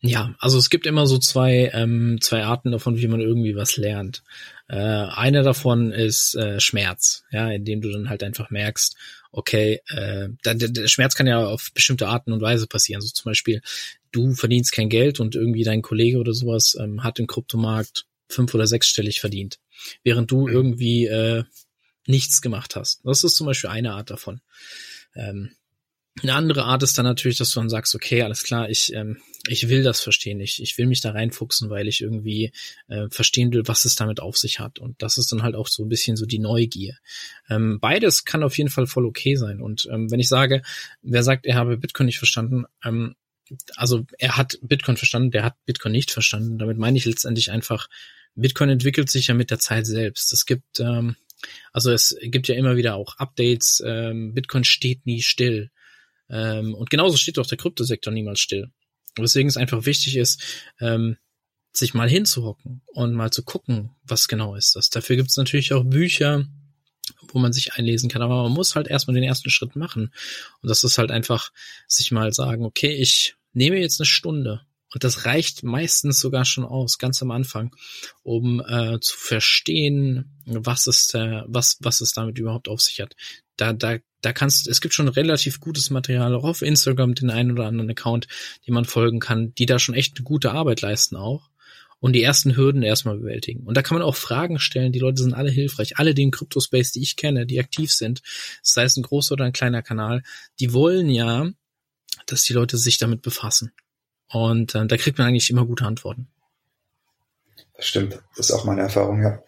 Ja, 0.00 0.34
also 0.38 0.58
es 0.58 0.70
gibt 0.70 0.86
immer 0.86 1.06
so 1.06 1.18
zwei, 1.18 1.70
ähm, 1.72 2.18
zwei 2.20 2.44
Arten 2.44 2.70
davon, 2.70 2.98
wie 2.98 3.08
man 3.08 3.20
irgendwie 3.20 3.56
was 3.56 3.76
lernt. 3.76 4.22
Äh, 4.68 4.76
eine 4.76 5.42
davon 5.42 5.90
ist 5.90 6.34
äh, 6.34 6.60
Schmerz, 6.60 7.24
ja, 7.30 7.50
indem 7.50 7.80
du 7.80 7.90
dann 7.90 8.08
halt 8.08 8.22
einfach 8.22 8.50
merkst, 8.50 8.96
okay, 9.32 9.80
äh, 9.88 10.28
der, 10.44 10.54
der 10.54 10.88
Schmerz 10.88 11.14
kann 11.14 11.26
ja 11.26 11.44
auf 11.44 11.70
bestimmte 11.74 12.08
Arten 12.08 12.32
und 12.32 12.40
Weise 12.40 12.66
passieren. 12.66 13.00
So 13.00 13.08
zum 13.08 13.30
Beispiel, 13.30 13.62
du 14.12 14.34
verdienst 14.34 14.72
kein 14.72 14.88
Geld 14.88 15.18
und 15.18 15.34
irgendwie 15.34 15.64
dein 15.64 15.82
Kollege 15.82 16.18
oder 16.18 16.34
sowas 16.34 16.76
ähm, 16.80 17.02
hat 17.02 17.18
im 17.18 17.26
Kryptomarkt 17.26 18.06
fünf- 18.28 18.54
oder 18.54 18.66
sechsstellig 18.66 19.20
verdient, 19.20 19.58
während 20.02 20.30
du 20.30 20.46
mhm. 20.46 20.52
irgendwie 20.52 21.06
äh, 21.06 21.44
nichts 22.06 22.42
gemacht 22.42 22.76
hast. 22.76 23.00
Das 23.04 23.24
ist 23.24 23.34
zum 23.34 23.46
Beispiel 23.46 23.70
eine 23.70 23.92
Art 23.92 24.10
davon. 24.10 24.40
Ähm, 25.14 25.52
eine 26.22 26.34
andere 26.34 26.64
Art 26.64 26.82
ist 26.82 26.96
dann 26.96 27.04
natürlich, 27.04 27.38
dass 27.38 27.50
du 27.50 27.60
dann 27.60 27.68
sagst, 27.68 27.94
okay, 27.94 28.22
alles 28.22 28.42
klar, 28.42 28.70
ich, 28.70 28.92
ähm, 28.94 29.18
ich 29.48 29.68
will 29.68 29.82
das 29.82 30.00
verstehen, 30.00 30.40
ich, 30.40 30.62
ich 30.62 30.78
will 30.78 30.86
mich 30.86 31.00
da 31.00 31.10
reinfuchsen, 31.10 31.68
weil 31.68 31.88
ich 31.88 32.00
irgendwie 32.00 32.52
äh, 32.88 33.08
verstehen 33.10 33.52
will, 33.52 33.62
was 33.66 33.84
es 33.84 33.96
damit 33.96 34.20
auf 34.20 34.36
sich 34.36 34.58
hat. 34.58 34.78
Und 34.78 35.02
das 35.02 35.18
ist 35.18 35.30
dann 35.32 35.42
halt 35.42 35.54
auch 35.54 35.68
so 35.68 35.84
ein 35.84 35.88
bisschen 35.88 36.16
so 36.16 36.24
die 36.24 36.38
Neugier. 36.38 36.96
Ähm, 37.50 37.78
beides 37.80 38.24
kann 38.24 38.42
auf 38.42 38.56
jeden 38.56 38.70
Fall 38.70 38.86
voll 38.86 39.04
okay 39.04 39.36
sein. 39.36 39.60
Und 39.60 39.88
ähm, 39.92 40.10
wenn 40.10 40.20
ich 40.20 40.28
sage, 40.28 40.62
wer 41.02 41.22
sagt, 41.22 41.46
er 41.46 41.56
habe 41.56 41.76
Bitcoin 41.76 42.06
nicht 42.06 42.18
verstanden, 42.18 42.64
ähm, 42.82 43.14
also 43.76 44.04
er 44.18 44.36
hat 44.36 44.58
Bitcoin 44.62 44.96
verstanden, 44.96 45.30
der 45.30 45.44
hat 45.44 45.54
Bitcoin 45.66 45.92
nicht 45.92 46.10
verstanden. 46.10 46.58
Damit 46.58 46.78
meine 46.78 46.96
ich 46.96 47.04
letztendlich 47.04 47.50
einfach, 47.50 47.88
Bitcoin 48.34 48.70
entwickelt 48.70 49.10
sich 49.10 49.28
ja 49.28 49.34
mit 49.34 49.50
der 49.50 49.58
Zeit 49.58 49.86
selbst. 49.86 50.32
Es 50.32 50.46
gibt, 50.46 50.80
ähm, 50.80 51.16
also 51.72 51.92
es 51.92 52.16
gibt 52.22 52.48
ja 52.48 52.54
immer 52.54 52.76
wieder 52.76 52.96
auch 52.96 53.18
Updates, 53.18 53.82
ähm, 53.84 54.34
Bitcoin 54.34 54.64
steht 54.64 55.06
nie 55.06 55.22
still. 55.22 55.70
Ähm, 56.28 56.74
und 56.74 56.90
genauso 56.90 57.16
steht 57.16 57.38
auch 57.38 57.46
der 57.46 57.58
Kryptosektor 57.58 58.12
niemals 58.12 58.40
still. 58.40 58.70
Weswegen 59.16 59.48
es 59.48 59.56
einfach 59.56 59.86
wichtig 59.86 60.16
ist, 60.16 60.42
ähm, 60.80 61.16
sich 61.72 61.94
mal 61.94 62.08
hinzuhocken 62.08 62.82
und 62.86 63.14
mal 63.14 63.30
zu 63.30 63.42
gucken, 63.42 63.90
was 64.02 64.28
genau 64.28 64.54
ist 64.54 64.76
das. 64.76 64.90
Dafür 64.90 65.16
gibt 65.16 65.30
es 65.30 65.36
natürlich 65.36 65.72
auch 65.72 65.84
Bücher, 65.84 66.46
wo 67.28 67.38
man 67.38 67.52
sich 67.52 67.74
einlesen 67.74 68.08
kann, 68.08 68.22
aber 68.22 68.42
man 68.44 68.52
muss 68.52 68.74
halt 68.74 68.88
erstmal 68.88 69.14
den 69.14 69.24
ersten 69.24 69.50
Schritt 69.50 69.76
machen. 69.76 70.12
Und 70.62 70.68
das 70.68 70.84
ist 70.84 70.98
halt 70.98 71.10
einfach 71.10 71.50
sich 71.86 72.10
mal 72.10 72.32
sagen, 72.32 72.64
okay, 72.64 72.94
ich 72.94 73.36
nehme 73.52 73.78
jetzt 73.78 74.00
eine 74.00 74.06
Stunde 74.06 74.62
und 74.92 75.04
das 75.04 75.24
reicht 75.24 75.62
meistens 75.62 76.20
sogar 76.20 76.44
schon 76.44 76.64
aus, 76.64 76.98
ganz 76.98 77.20
am 77.20 77.30
Anfang, 77.30 77.74
um 78.22 78.60
äh, 78.60 78.98
zu 79.00 79.16
verstehen, 79.16 80.30
was 80.46 80.86
es, 80.86 81.12
äh, 81.14 81.42
was, 81.46 81.78
was 81.80 82.00
es 82.00 82.12
damit 82.12 82.38
überhaupt 82.38 82.68
auf 82.68 82.80
sich 82.80 83.00
hat. 83.00 83.14
Da, 83.56 83.72
da 83.72 83.98
da 84.22 84.32
kannst, 84.32 84.66
es 84.66 84.80
gibt 84.80 84.92
schon 84.92 85.08
relativ 85.08 85.60
gutes 85.60 85.90
Material 85.90 86.34
auch 86.34 86.44
auf 86.44 86.62
Instagram, 86.62 87.14
den 87.14 87.30
einen 87.30 87.52
oder 87.52 87.66
anderen 87.66 87.90
Account, 87.90 88.26
die 88.66 88.72
man 88.72 88.84
folgen 88.84 89.20
kann, 89.20 89.54
die 89.54 89.66
da 89.66 89.78
schon 89.78 89.94
echt 89.94 90.16
eine 90.16 90.24
gute 90.24 90.50
Arbeit 90.50 90.80
leisten 90.80 91.16
auch 91.16 91.48
und 92.00 92.12
die 92.12 92.22
ersten 92.22 92.56
Hürden 92.56 92.82
erstmal 92.82 93.18
bewältigen. 93.18 93.64
Und 93.66 93.76
da 93.76 93.82
kann 93.82 93.96
man 93.96 94.06
auch 94.06 94.16
Fragen 94.16 94.58
stellen. 94.58 94.92
Die 94.92 94.98
Leute 94.98 95.22
sind 95.22 95.34
alle 95.34 95.50
hilfreich. 95.50 95.98
Alle, 95.98 96.14
die 96.14 96.22
im 96.22 96.30
Crypto-Space, 96.30 96.92
die 96.92 97.02
ich 97.02 97.16
kenne, 97.16 97.46
die 97.46 97.60
aktiv 97.60 97.92
sind, 97.92 98.22
sei 98.62 98.84
es 98.84 98.96
ein 98.96 99.02
großer 99.02 99.32
oder 99.34 99.44
ein 99.44 99.52
kleiner 99.52 99.82
Kanal, 99.82 100.22
die 100.60 100.72
wollen 100.72 101.08
ja, 101.08 101.48
dass 102.26 102.42
die 102.42 102.52
Leute 102.52 102.78
sich 102.78 102.98
damit 102.98 103.22
befassen. 103.22 103.72
Und 104.28 104.74
äh, 104.74 104.86
da 104.86 104.96
kriegt 104.96 105.18
man 105.18 105.28
eigentlich 105.28 105.50
immer 105.50 105.64
gute 105.64 105.84
Antworten. 105.84 106.28
Das 107.76 107.86
stimmt. 107.86 108.18
Das 108.36 108.50
ist 108.50 108.52
auch 108.52 108.64
meine 108.64 108.82
Erfahrung, 108.82 109.22
ja. 109.22 109.42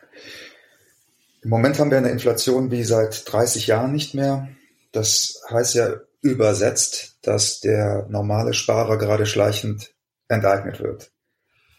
Im 1.42 1.50
Moment 1.50 1.78
haben 1.78 1.90
wir 1.90 1.99
eine 1.99 2.11
Inflation 2.11 2.71
wie 2.71 2.85
seit 2.85 3.30
30 3.33 3.66
Jahren 3.66 3.92
nicht 3.92 4.14
mehr. 4.14 4.49
Das 4.92 5.42
heißt 5.50 5.75
ja 5.75 5.95
übersetzt, 6.21 7.18
dass 7.23 7.61
der 7.61 8.07
normale 8.09 8.54
Sparer 8.54 8.99
gerade 8.99 9.26
schleichend 9.26 9.95
enteignet 10.28 10.80
wird. 10.80 11.12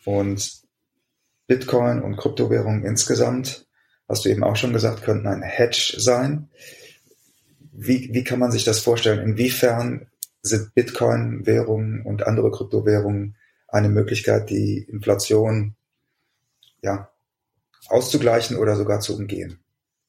Und 0.05 0.61
Bitcoin 1.47 2.01
und 2.01 2.17
Kryptowährungen 2.17 2.85
insgesamt, 2.85 3.67
hast 4.07 4.25
du 4.25 4.29
eben 4.29 4.43
auch 4.43 4.55
schon 4.55 4.73
gesagt, 4.73 5.03
könnten 5.03 5.27
ein 5.27 5.41
Hedge 5.41 5.95
sein. 5.97 6.49
Wie, 7.71 8.13
wie 8.13 8.23
kann 8.23 8.39
man 8.39 8.51
sich 8.51 8.63
das 8.63 8.79
vorstellen? 8.79 9.27
Inwiefern 9.27 10.07
sind 10.41 10.73
Bitcoin-Währungen 10.73 12.03
und 12.05 12.25
andere 12.25 12.51
Kryptowährungen 12.51 13.35
eine 13.67 13.89
Möglichkeit, 13.89 14.49
die 14.49 14.79
Inflation 14.79 15.75
ja, 16.81 17.09
auszugleichen 17.88 18.57
oder 18.57 18.75
sogar 18.75 19.00
zu 19.00 19.15
umgehen? 19.15 19.59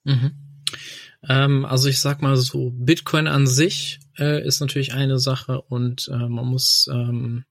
Mhm. 0.04 0.32
Ähm, 1.28 1.64
also 1.64 1.88
ich 1.88 2.00
sag 2.00 2.22
mal 2.22 2.36
so, 2.36 2.70
Bitcoin 2.72 3.26
an 3.26 3.46
sich 3.46 4.00
äh, 4.18 4.44
ist 4.44 4.60
natürlich 4.60 4.94
eine 4.94 5.18
Sache 5.18 5.60
und 5.60 6.08
äh, 6.08 6.28
man 6.28 6.46
muss, 6.46 6.88
ähm, 6.90 7.44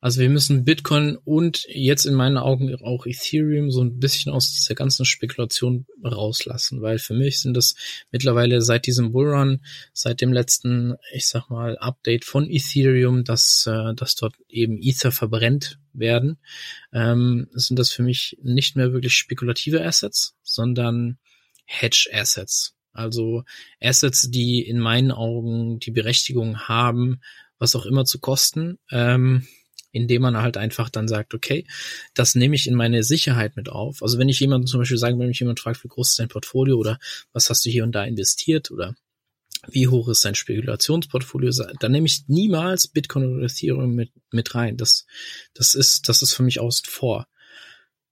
also 0.00 0.20
wir 0.20 0.30
müssen 0.30 0.64
Bitcoin 0.64 1.16
und 1.16 1.64
jetzt 1.68 2.04
in 2.04 2.14
meinen 2.14 2.36
Augen 2.36 2.72
auch 2.82 3.04
Ethereum 3.04 3.72
so 3.72 3.82
ein 3.82 3.98
bisschen 3.98 4.32
aus 4.32 4.52
dieser 4.52 4.76
ganzen 4.76 5.04
Spekulation 5.04 5.86
rauslassen, 6.04 6.82
weil 6.82 7.00
für 7.00 7.14
mich 7.14 7.40
sind 7.40 7.56
das 7.56 7.74
mittlerweile 8.12 8.62
seit 8.62 8.86
diesem 8.86 9.10
Bullrun, 9.10 9.60
seit 9.92 10.20
dem 10.20 10.32
letzten, 10.32 10.94
ich 11.12 11.26
sag 11.26 11.50
mal, 11.50 11.76
Update 11.78 12.24
von 12.24 12.48
Ethereum, 12.48 13.24
dass, 13.24 13.66
äh, 13.66 13.94
dass 13.94 14.14
dort 14.14 14.36
eben 14.48 14.78
Ether 14.80 15.10
verbrennt 15.10 15.80
werden, 15.92 16.38
ähm, 16.92 17.48
sind 17.52 17.78
das 17.78 17.90
für 17.90 18.04
mich 18.04 18.38
nicht 18.40 18.76
mehr 18.76 18.92
wirklich 18.92 19.14
spekulative 19.14 19.84
Assets, 19.84 20.36
sondern 20.44 21.18
Hedge 21.64 22.08
Assets. 22.12 22.76
Also 22.92 23.42
Assets, 23.80 24.30
die 24.30 24.60
in 24.62 24.78
meinen 24.78 25.10
Augen 25.10 25.80
die 25.80 25.90
Berechtigung 25.90 26.68
haben, 26.68 27.20
was 27.58 27.74
auch 27.74 27.84
immer 27.84 28.04
zu 28.04 28.20
kosten, 28.20 28.78
ähm, 28.92 29.46
indem 29.90 30.22
man 30.22 30.36
halt 30.36 30.56
einfach 30.56 30.90
dann 30.90 31.08
sagt, 31.08 31.34
okay, 31.34 31.66
das 32.14 32.34
nehme 32.34 32.54
ich 32.54 32.66
in 32.66 32.74
meine 32.74 33.02
Sicherheit 33.02 33.56
mit 33.56 33.68
auf. 33.68 34.02
Also 34.02 34.18
wenn 34.18 34.28
ich 34.28 34.40
jemanden 34.40 34.66
zum 34.66 34.80
Beispiel 34.80 34.98
sagen, 34.98 35.18
wenn 35.18 35.28
mich 35.28 35.40
jemand 35.40 35.60
fragt, 35.60 35.82
wie 35.84 35.88
groß 35.88 36.10
ist 36.10 36.18
dein 36.18 36.28
Portfolio 36.28 36.76
oder 36.76 36.98
was 37.32 37.48
hast 37.50 37.64
du 37.64 37.70
hier 37.70 37.84
und 37.84 37.92
da 37.92 38.04
investiert 38.04 38.70
oder 38.70 38.94
wie 39.66 39.88
hoch 39.88 40.08
ist 40.08 40.24
dein 40.24 40.34
Spekulationsportfolio, 40.34 41.50
dann 41.80 41.92
nehme 41.92 42.06
ich 42.06 42.28
niemals 42.28 42.88
Bitcoin 42.88 43.36
oder 43.36 43.46
Ethereum 43.46 43.94
mit, 43.94 44.12
mit 44.30 44.54
rein. 44.54 44.76
Das, 44.76 45.06
das 45.54 45.74
ist, 45.74 46.08
das 46.08 46.22
ist 46.22 46.34
für 46.34 46.42
mich 46.42 46.60
außen 46.60 46.86
vor. 46.88 47.26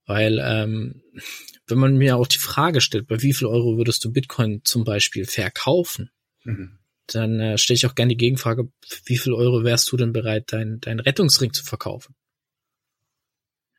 Weil 0.06 0.40
ähm, 0.42 1.02
wenn 1.66 1.78
man 1.78 1.96
mir 1.96 2.16
auch 2.16 2.28
die 2.28 2.38
Frage 2.38 2.80
stellt, 2.80 3.06
bei 3.06 3.22
wie 3.22 3.32
viel 3.32 3.48
Euro 3.48 3.76
würdest 3.76 4.04
du 4.04 4.12
Bitcoin 4.12 4.62
zum 4.64 4.84
Beispiel 4.84 5.24
verkaufen, 5.24 6.10
mhm. 6.44 6.78
Dann 7.06 7.40
äh, 7.40 7.58
stelle 7.58 7.76
ich 7.76 7.86
auch 7.86 7.94
gerne 7.94 8.10
die 8.10 8.16
Gegenfrage, 8.16 8.70
wie 9.04 9.16
viel 9.16 9.32
Euro 9.32 9.64
wärst 9.64 9.90
du 9.92 9.96
denn 9.96 10.12
bereit, 10.12 10.52
dein, 10.52 10.80
dein 10.80 11.00
Rettungsring 11.00 11.52
zu 11.52 11.64
verkaufen? 11.64 12.14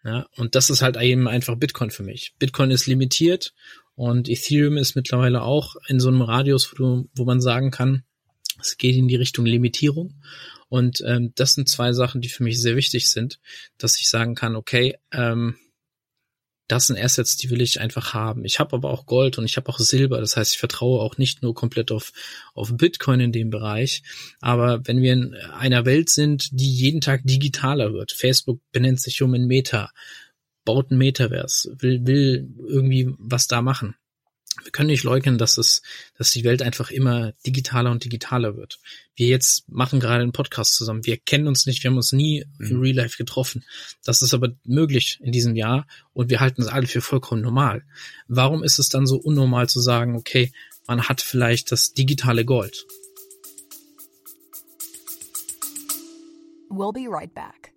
Ja, 0.04 0.28
und 0.36 0.56
das 0.56 0.70
ist 0.70 0.82
halt 0.82 0.96
eben 0.98 1.28
einfach 1.28 1.56
Bitcoin 1.58 1.92
für 1.92 2.04
mich. 2.04 2.34
Bitcoin 2.40 2.72
ist 2.72 2.88
limitiert 2.88 3.54
und 3.96 4.30
Ethereum 4.30 4.78
ist 4.78 4.96
mittlerweile 4.96 5.42
auch 5.42 5.76
in 5.88 6.00
so 6.00 6.08
einem 6.08 6.22
Radius, 6.22 6.72
wo, 6.72 6.76
du, 6.76 7.10
wo 7.16 7.26
man 7.26 7.42
sagen 7.42 7.72
kann, 7.72 8.04
es 8.62 8.78
geht 8.78 8.96
in 8.96 9.08
die 9.08 9.16
Richtung 9.16 9.46
Limitierung. 9.46 10.22
Und 10.70 11.02
ähm, 11.06 11.34
das 11.36 11.54
sind 11.54 11.70
zwei 11.70 11.94
Sachen, 11.94 12.22
die 12.22 12.30
für 12.30 12.44
mich 12.44 12.62
sehr 12.62 12.76
wichtig 12.76 13.10
sind, 13.10 13.40
dass 13.78 13.98
ich 14.00 14.10
sagen 14.10 14.36
kann, 14.36 14.56
okay, 14.56 14.98
ähm, 15.12 15.58
das 16.68 16.88
sind 16.88 17.00
Assets, 17.00 17.38
die 17.38 17.50
will 17.50 17.62
ich 17.62 17.80
einfach 17.80 18.14
haben. 18.14 18.44
Ich 18.44 18.60
habe 18.60 18.76
aber 18.76 18.90
auch 18.90 19.06
Gold 19.06 19.38
und 19.38 19.46
ich 19.46 19.56
habe 19.58 19.70
auch 19.70 19.80
Silber. 19.80 20.20
Das 20.20 20.36
heißt, 20.36 20.54
ich 20.54 20.60
vertraue 20.60 21.00
auch 21.00 21.18
nicht 21.18 21.42
nur 21.42 21.54
komplett 21.54 21.92
auf, 21.92 22.12
auf 22.54 22.76
Bitcoin 22.76 23.20
in 23.20 23.32
dem 23.32 23.50
Bereich. 23.50 24.04
Aber 24.42 24.86
wenn 24.86 25.02
wir 25.02 25.14
in 25.14 25.34
einer 25.36 25.86
Welt 25.86 26.10
sind, 26.10 26.50
die 26.52 26.72
jeden 26.72 27.02
Tag 27.02 27.22
digitaler 27.24 27.94
wird, 27.94 28.12
Facebook 28.12 28.60
benennt 28.72 29.02
sich 29.02 29.22
um 29.22 29.34
in 29.34 29.48
Meta, 29.48 29.92
baut 30.66 30.92
ein 30.92 30.98
Metaverse, 30.98 31.76
will, 31.80 32.06
will 32.06 32.50
irgendwie 32.68 33.14
was 33.18 33.48
da 33.48 33.62
machen 33.62 33.96
wir 34.64 34.72
können 34.72 34.88
nicht 34.88 35.04
leugnen, 35.04 35.38
dass 35.38 35.58
es, 35.58 35.82
dass 36.18 36.32
die 36.32 36.44
Welt 36.44 36.62
einfach 36.62 36.92
immer 36.92 37.34
digitaler 37.46 37.92
und 37.92 38.04
digitaler 38.04 38.58
wird. 38.58 38.80
Wir 39.16 39.28
jetzt 39.28 39.70
machen 39.70 40.00
gerade 40.00 40.24
einen 40.24 40.32
Podcast 40.32 40.76
zusammen. 40.76 41.06
Wir 41.06 41.18
kennen 41.18 41.48
uns 41.48 41.66
nicht, 41.66 41.84
wir 41.84 41.90
haben 41.90 41.98
uns 41.98 42.12
nie 42.12 42.46
mhm. 42.58 42.68
in 42.68 42.80
Real 42.80 42.96
Life 42.96 43.18
getroffen. 43.18 43.64
Das 44.04 44.22
ist 44.22 44.34
aber 44.34 44.50
möglich 44.64 45.20
in 45.22 45.32
diesem 45.32 45.56
Jahr 45.56 45.88
und 46.14 46.30
wir 46.30 46.40
halten 46.40 46.62
es 46.62 46.68
alle 46.68 46.88
für 46.88 47.02
vollkommen 47.02 47.42
normal. 47.42 47.84
Warum 48.28 48.64
ist 48.64 48.80
es 48.80 48.90
dann 48.90 49.08
so 49.08 49.18
unnormal 49.18 49.70
zu 49.70 49.80
sagen, 49.80 50.16
okay, 50.16 50.52
man 50.88 51.04
hat 51.04 51.22
vielleicht 51.22 51.72
das 51.72 51.94
digitale 51.94 52.46
Gold? 52.46 52.86
We'll 56.70 56.94
be 56.94 57.08
right 57.10 57.34
back. 57.34 57.77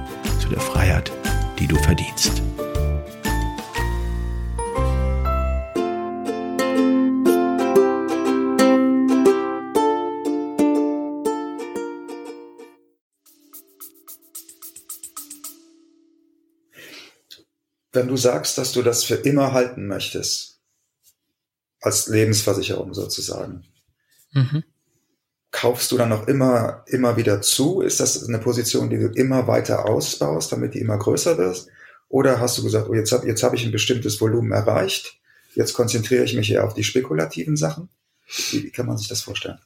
Die 1.61 1.67
du 1.67 1.75
verdienst. 1.75 2.41
Wenn 17.91 18.07
du 18.07 18.17
sagst, 18.17 18.57
dass 18.57 18.73
du 18.73 18.81
das 18.81 19.03
für 19.03 19.13
immer 19.13 19.51
halten 19.51 19.85
möchtest, 19.85 20.63
als 21.79 22.07
Lebensversicherung 22.07 22.95
sozusagen, 22.95 23.67
mhm. 24.31 24.63
Kaufst 25.51 25.91
du 25.91 25.97
dann 25.97 26.09
noch 26.09 26.27
immer, 26.27 26.83
immer 26.87 27.17
wieder 27.17 27.41
zu? 27.41 27.81
Ist 27.81 27.99
das 27.99 28.27
eine 28.27 28.39
Position, 28.39 28.89
die 28.89 28.97
du 28.97 29.07
immer 29.07 29.47
weiter 29.47 29.85
ausbaust, 29.85 30.51
damit 30.51 30.73
die 30.73 30.79
immer 30.79 30.97
größer 30.97 31.37
wird? 31.37 31.67
Oder 32.07 32.39
hast 32.39 32.57
du 32.57 32.63
gesagt, 32.63 32.89
oh, 32.89 32.93
jetzt 32.93 33.11
habe 33.11 33.27
jetzt 33.27 33.43
hab 33.43 33.53
ich 33.53 33.65
ein 33.65 33.71
bestimmtes 33.71 34.19
Volumen 34.19 34.51
erreicht, 34.51 35.19
jetzt 35.55 35.73
konzentriere 35.73 36.23
ich 36.23 36.35
mich 36.35 36.51
eher 36.51 36.65
auf 36.65 36.73
die 36.73 36.83
spekulativen 36.83 37.55
Sachen? 37.55 37.89
Wie, 38.51 38.63
wie 38.63 38.71
kann 38.71 38.85
man 38.85 38.97
sich 38.97 39.07
das 39.07 39.21
vorstellen? 39.21 39.59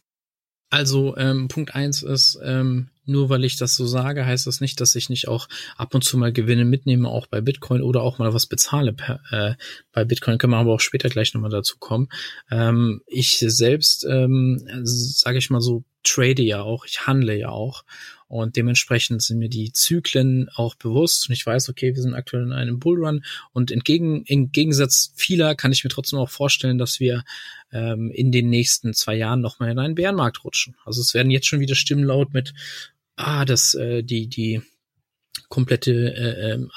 Also 0.75 1.15
ähm, 1.15 1.47
Punkt 1.47 1.73
eins 1.73 2.03
ist, 2.03 2.37
ähm, 2.43 2.89
nur 3.05 3.29
weil 3.29 3.45
ich 3.45 3.55
das 3.55 3.77
so 3.77 3.87
sage, 3.87 4.25
heißt 4.25 4.45
das 4.45 4.59
nicht, 4.59 4.81
dass 4.81 4.93
ich 4.95 5.07
nicht 5.07 5.29
auch 5.29 5.47
ab 5.77 5.95
und 5.95 6.03
zu 6.03 6.17
mal 6.17 6.33
Gewinne 6.33 6.65
mitnehme, 6.65 7.07
auch 7.07 7.27
bei 7.27 7.39
Bitcoin 7.39 7.81
oder 7.81 8.01
auch 8.01 8.17
mal 8.17 8.33
was 8.33 8.45
bezahle. 8.45 8.91
Per, 8.91 9.21
äh, 9.31 9.53
bei 9.93 10.03
Bitcoin 10.03 10.37
können 10.37 10.51
wir 10.51 10.57
aber 10.57 10.73
auch 10.73 10.81
später 10.81 11.07
gleich 11.07 11.33
nochmal 11.33 11.49
dazu 11.49 11.77
kommen. 11.79 12.09
Ähm, 12.51 13.01
ich 13.07 13.37
selbst, 13.39 14.05
ähm, 14.09 14.67
sage 14.83 15.37
ich 15.37 15.49
mal 15.49 15.61
so, 15.61 15.85
trade 16.05 16.41
ja 16.41 16.61
auch, 16.61 16.85
ich 16.85 17.05
handle 17.05 17.35
ja 17.35 17.49
auch. 17.49 17.83
Und 18.27 18.55
dementsprechend 18.55 19.21
sind 19.21 19.37
mir 19.37 19.49
die 19.49 19.71
Zyklen 19.71 20.49
auch 20.55 20.75
bewusst 20.75 21.29
und 21.29 21.33
ich 21.33 21.45
weiß, 21.45 21.69
okay, 21.69 21.93
wir 21.95 22.01
sind 22.01 22.15
aktuell 22.15 22.43
in 22.43 22.53
einem 22.53 22.79
Bullrun 22.79 23.23
und 23.53 23.69
entgegen, 23.69 24.23
im 24.25 24.51
Gegensatz 24.51 25.11
vieler 25.15 25.53
kann 25.55 25.71
ich 25.71 25.83
mir 25.83 25.91
trotzdem 25.91 26.17
auch 26.17 26.29
vorstellen, 26.29 26.79
dass 26.79 26.99
wir 26.99 27.23
ähm, 27.71 28.09
in 28.11 28.31
den 28.31 28.49
nächsten 28.49 28.93
zwei 28.93 29.15
Jahren 29.15 29.41
nochmal 29.41 29.69
in 29.69 29.79
einen 29.79 29.95
Bärenmarkt 29.95 30.43
rutschen. 30.43 30.75
Also 30.85 31.01
es 31.01 31.13
werden 31.13 31.29
jetzt 31.29 31.45
schon 31.45 31.59
wieder 31.59 31.75
Stimmen 31.75 32.03
laut 32.03 32.33
mit, 32.33 32.53
ah, 33.15 33.45
das, 33.45 33.75
äh, 33.75 34.01
die, 34.01 34.27
die 34.27 34.61
komplette 35.49 35.91
äh, 35.91 36.51
äh, 36.53 36.67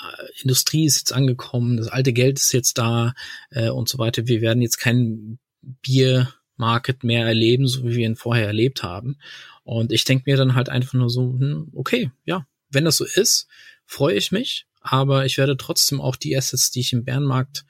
Industrie 0.42 0.84
ist 0.84 0.98
jetzt 0.98 1.12
angekommen, 1.12 1.78
das 1.78 1.88
alte 1.88 2.12
Geld 2.12 2.38
ist 2.38 2.52
jetzt 2.52 2.78
da 2.78 3.14
äh, 3.50 3.70
und 3.70 3.88
so 3.88 3.98
weiter. 3.98 4.26
Wir 4.26 4.40
werden 4.40 4.62
jetzt 4.62 4.78
kein 4.78 5.38
Biermarket 6.58 7.04
mehr 7.04 7.26
erleben, 7.26 7.66
so 7.66 7.84
wie 7.84 7.96
wir 7.96 8.06
ihn 8.06 8.16
vorher 8.16 8.46
erlebt 8.46 8.82
haben. 8.82 9.16
Und 9.64 9.92
ich 9.92 10.04
denke 10.04 10.24
mir 10.26 10.36
dann 10.36 10.54
halt 10.54 10.68
einfach 10.68 10.94
nur 10.94 11.10
so, 11.10 11.36
hm, 11.38 11.70
okay, 11.74 12.10
ja, 12.24 12.46
wenn 12.70 12.84
das 12.84 12.96
so 12.98 13.04
ist, 13.04 13.46
freue 13.86 14.16
ich 14.16 14.32
mich, 14.32 14.66
aber 14.80 15.24
ich 15.24 15.38
werde 15.38 15.56
trotzdem 15.56 16.00
auch 16.00 16.16
die 16.16 16.36
Assets, 16.36 16.70
die 16.70 16.80
ich 16.80 16.92
im 16.92 17.04
Bärenmarkt 17.04 17.64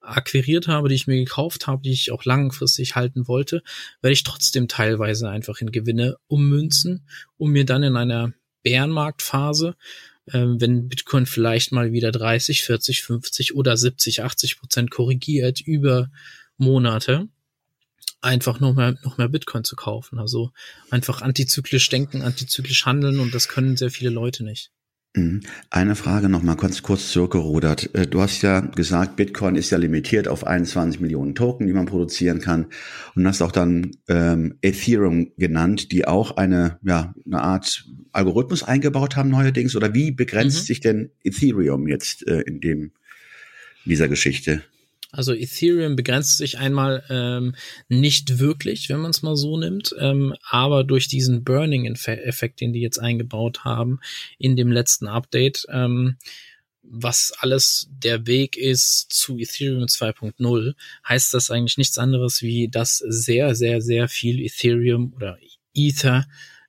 akquiriert 0.00 0.68
habe, 0.68 0.88
die 0.88 0.94
ich 0.96 1.06
mir 1.06 1.16
gekauft 1.16 1.66
habe, 1.66 1.82
die 1.82 1.92
ich 1.92 2.12
auch 2.12 2.24
langfristig 2.24 2.94
halten 2.94 3.26
wollte, 3.26 3.62
werde 4.02 4.12
ich 4.12 4.22
trotzdem 4.22 4.68
teilweise 4.68 5.30
einfach 5.30 5.60
in 5.60 5.72
Gewinne 5.72 6.16
ummünzen, 6.26 7.08
um 7.38 7.50
mir 7.50 7.64
dann 7.64 7.82
in 7.82 7.96
einer 7.96 8.34
Bärenmarktphase, 8.62 9.76
äh, 10.26 10.44
wenn 10.44 10.88
Bitcoin 10.88 11.24
vielleicht 11.24 11.72
mal 11.72 11.92
wieder 11.92 12.12
30, 12.12 12.64
40, 12.64 13.02
50 13.02 13.54
oder 13.54 13.76
70, 13.76 14.22
80 14.22 14.58
Prozent 14.58 14.90
korrigiert 14.90 15.60
über 15.62 16.10
Monate, 16.58 17.28
einfach 18.24 18.60
noch 18.60 18.74
mehr, 18.74 18.96
noch 19.02 19.18
mehr 19.18 19.28
Bitcoin 19.28 19.64
zu 19.64 19.76
kaufen. 19.76 20.18
Also 20.18 20.50
einfach 20.90 21.22
antizyklisch 21.22 21.88
denken, 21.88 22.22
antizyklisch 22.22 22.86
handeln 22.86 23.20
und 23.20 23.34
das 23.34 23.48
können 23.48 23.76
sehr 23.76 23.90
viele 23.90 24.10
Leute 24.10 24.44
nicht. 24.44 24.70
Mhm. 25.16 25.42
Eine 25.70 25.94
Frage 25.94 26.28
noch 26.28 26.42
mal 26.42 26.56
kurz, 26.56 26.82
kurz 26.82 27.12
zurückgerudert. 27.12 27.94
Äh, 27.94 28.06
du 28.08 28.20
hast 28.20 28.42
ja 28.42 28.60
gesagt, 28.60 29.14
Bitcoin 29.14 29.54
ist 29.54 29.70
ja 29.70 29.78
limitiert 29.78 30.26
auf 30.26 30.44
21 30.44 31.00
Millionen 31.00 31.36
Token, 31.36 31.68
die 31.68 31.72
man 31.72 31.86
produzieren 31.86 32.40
kann. 32.40 32.66
Und 33.14 33.26
hast 33.26 33.40
auch 33.40 33.52
dann 33.52 33.92
ähm, 34.08 34.58
Ethereum 34.60 35.30
genannt, 35.36 35.92
die 35.92 36.06
auch 36.06 36.36
eine, 36.36 36.78
ja, 36.82 37.14
eine 37.24 37.42
Art 37.42 37.84
Algorithmus 38.10 38.64
eingebaut 38.64 39.14
haben 39.14 39.30
neuerdings. 39.30 39.76
Oder 39.76 39.94
wie 39.94 40.10
begrenzt 40.10 40.62
mhm. 40.62 40.66
sich 40.66 40.80
denn 40.80 41.10
Ethereum 41.22 41.86
jetzt 41.86 42.26
äh, 42.26 42.40
in 42.40 42.60
dem, 42.60 42.90
dieser 43.84 44.08
Geschichte? 44.08 44.62
Also 45.14 45.32
Ethereum 45.32 45.96
begrenzt 45.96 46.38
sich 46.38 46.58
einmal 46.58 47.04
ähm, 47.08 47.54
nicht 47.88 48.38
wirklich, 48.38 48.88
wenn 48.88 49.00
man 49.00 49.12
es 49.12 49.22
mal 49.22 49.36
so 49.36 49.56
nimmt, 49.56 49.94
ähm, 49.98 50.34
aber 50.48 50.84
durch 50.84 51.08
diesen 51.08 51.44
Burning-Effekt, 51.44 52.60
den 52.60 52.72
die 52.72 52.80
jetzt 52.80 52.98
eingebaut 52.98 53.64
haben 53.64 54.00
in 54.38 54.56
dem 54.56 54.72
letzten 54.72 55.06
Update, 55.06 55.66
ähm, 55.70 56.16
was 56.82 57.32
alles 57.38 57.88
der 57.90 58.26
Weg 58.26 58.56
ist 58.56 59.06
zu 59.10 59.38
Ethereum 59.38 59.84
2.0, 59.84 60.74
heißt 61.08 61.32
das 61.32 61.50
eigentlich 61.50 61.78
nichts 61.78 61.98
anderes 61.98 62.42
wie, 62.42 62.68
dass 62.68 62.98
sehr, 62.98 63.54
sehr, 63.54 63.80
sehr 63.80 64.08
viel 64.08 64.40
Ethereum 64.40 65.12
oder 65.14 65.38
Ether, 65.74 66.26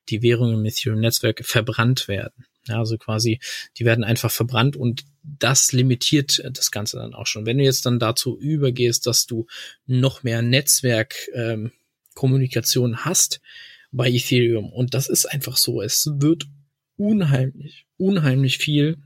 die 0.10 0.22
Währung 0.22 0.54
im 0.54 0.66
Ethereum-Netzwerk, 0.66 1.44
verbrannt 1.46 2.08
werden. 2.08 2.46
Ja, 2.68 2.80
also 2.80 2.98
quasi, 2.98 3.40
die 3.78 3.86
werden 3.86 4.04
einfach 4.04 4.32
verbrannt 4.32 4.76
und 4.76 5.06
das 5.24 5.72
limitiert 5.72 6.42
das 6.52 6.72
Ganze 6.72 6.98
dann 6.98 7.14
auch 7.14 7.28
schon. 7.28 7.46
Wenn 7.46 7.60
du 7.60 7.64
jetzt 7.64 7.86
dann 7.86 8.00
dazu 8.00 8.40
übergehst, 8.40 9.06
dass 9.06 9.28
du 9.28 9.46
noch 9.86 10.24
mehr 10.24 10.42
Netzwerkkommunikation 10.42 12.92
ähm, 12.92 13.06
hast 13.06 13.40
bei 13.92 14.10
Ethereum 14.10 14.74
und 14.74 14.96
das 14.96 15.10
ist 15.10 15.26
einfach 15.26 15.58
so, 15.58 15.82
es 15.82 16.10
wird 16.16 16.48
unheimlich, 16.98 17.86
unheimlich 17.98 18.58
viel 18.58 18.98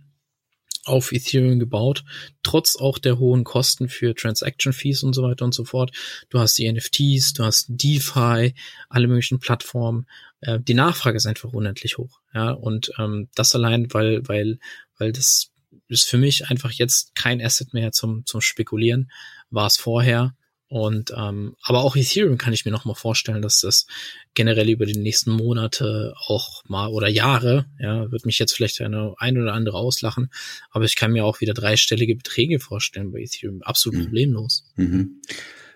auf 0.89 1.11
Ethereum 1.11 1.59
gebaut, 1.59 2.03
trotz 2.43 2.75
auch 2.75 2.97
der 2.97 3.19
hohen 3.19 3.43
Kosten 3.43 3.89
für 3.89 4.15
Transaction 4.15 4.73
Fees 4.73 5.03
und 5.03 5.13
so 5.13 5.23
weiter 5.23 5.45
und 5.45 5.53
so 5.53 5.65
fort. 5.65 5.91
Du 6.29 6.39
hast 6.39 6.57
die 6.57 6.71
NFTs, 6.71 7.33
du 7.33 7.43
hast 7.43 7.67
DeFi, 7.69 8.53
alle 8.89 9.07
möglichen 9.07 9.39
Plattformen. 9.39 10.07
Äh, 10.41 10.59
die 10.59 10.73
Nachfrage 10.73 11.17
ist 11.17 11.25
einfach 11.25 11.53
unendlich 11.53 11.97
hoch. 11.97 12.19
Ja, 12.33 12.51
und 12.51 12.91
ähm, 12.97 13.29
das 13.35 13.55
allein, 13.55 13.93
weil, 13.93 14.27
weil, 14.27 14.59
weil 14.97 15.11
das 15.11 15.51
ist 15.87 16.07
für 16.07 16.17
mich 16.17 16.49
einfach 16.49 16.71
jetzt 16.71 17.15
kein 17.15 17.41
Asset 17.41 17.73
mehr 17.73 17.91
zum, 17.91 18.25
zum 18.25 18.41
Spekulieren, 18.41 19.11
war 19.49 19.67
es 19.67 19.77
vorher. 19.77 20.35
Und 20.69 21.11
ähm, 21.17 21.55
aber 21.63 21.83
auch 21.83 21.95
Ethereum 21.95 22.37
kann 22.37 22.53
ich 22.53 22.63
mir 22.63 22.71
noch 22.71 22.85
mal 22.85 22.93
vorstellen, 22.93 23.41
dass 23.41 23.61
das 23.61 23.87
generell 24.35 24.69
über 24.69 24.85
die 24.85 24.99
nächsten 24.99 25.31
Monate 25.31 26.13
auch 26.27 26.63
mal 26.67 26.89
oder 26.89 27.07
Jahre, 27.07 27.65
ja, 27.79 28.11
wird 28.11 28.27
mich 28.27 28.37
jetzt 28.37 28.53
vielleicht 28.53 28.79
eine 28.81 29.15
ein 29.17 29.35
oder 29.39 29.53
andere 29.53 29.77
auslachen, 29.77 30.29
aber 30.69 30.85
ich 30.85 30.95
kann 30.95 31.11
mir 31.11 31.25
auch 31.25 31.41
wieder 31.41 31.55
dreistellige 31.55 32.15
Beträge 32.15 32.59
vorstellen 32.59 33.11
bei 33.11 33.21
Ethereum, 33.21 33.63
absolut 33.63 33.99
mhm. 33.99 34.03
problemlos. 34.03 34.63
Mhm. 34.75 35.21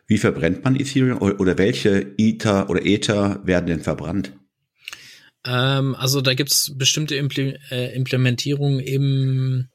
Wie 0.06 0.19
verbrennt 0.19 0.63
man 0.63 0.79
Ethereum 0.79 1.19
oder 1.19 1.58
welche 1.58 2.13
Ether 2.19 2.69
oder 2.69 2.86
Ether 2.86 3.41
werden 3.45 3.65
denn 3.65 3.82
verbrannt? 3.82 4.34
Ähm, 5.43 5.95
also 5.95 6.21
da 6.21 6.36
gibt's 6.36 6.71
bestimmte 6.77 7.15
Imple 7.15 7.60
äh, 7.71 7.95
Implementierungen 7.95 8.79
im 8.79 9.69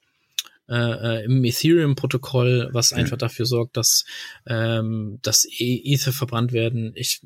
äh, 0.68 1.20
äh, 1.20 1.24
im 1.24 1.44
Ethereum-Protokoll, 1.44 2.68
was 2.72 2.92
einfach 2.92 3.16
dafür 3.16 3.46
sorgt, 3.46 3.76
dass, 3.76 4.04
ähm, 4.46 5.18
dass 5.22 5.46
e 5.46 5.80
Ether 5.84 6.12
verbrannt 6.12 6.52
werden. 6.52 6.92
Ich 6.94 7.22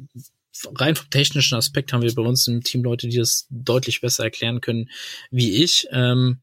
rein 0.74 0.96
vom 0.96 1.08
technischen 1.10 1.56
Aspekt 1.56 1.92
haben 1.92 2.02
wir 2.02 2.14
bei 2.14 2.22
uns 2.22 2.46
im 2.46 2.62
Team 2.62 2.82
Leute, 2.82 3.08
die 3.08 3.16
das 3.16 3.46
deutlich 3.50 4.00
besser 4.00 4.24
erklären 4.24 4.60
können 4.60 4.88
wie 5.30 5.62
ich. 5.62 5.88
Ähm, 5.90 6.38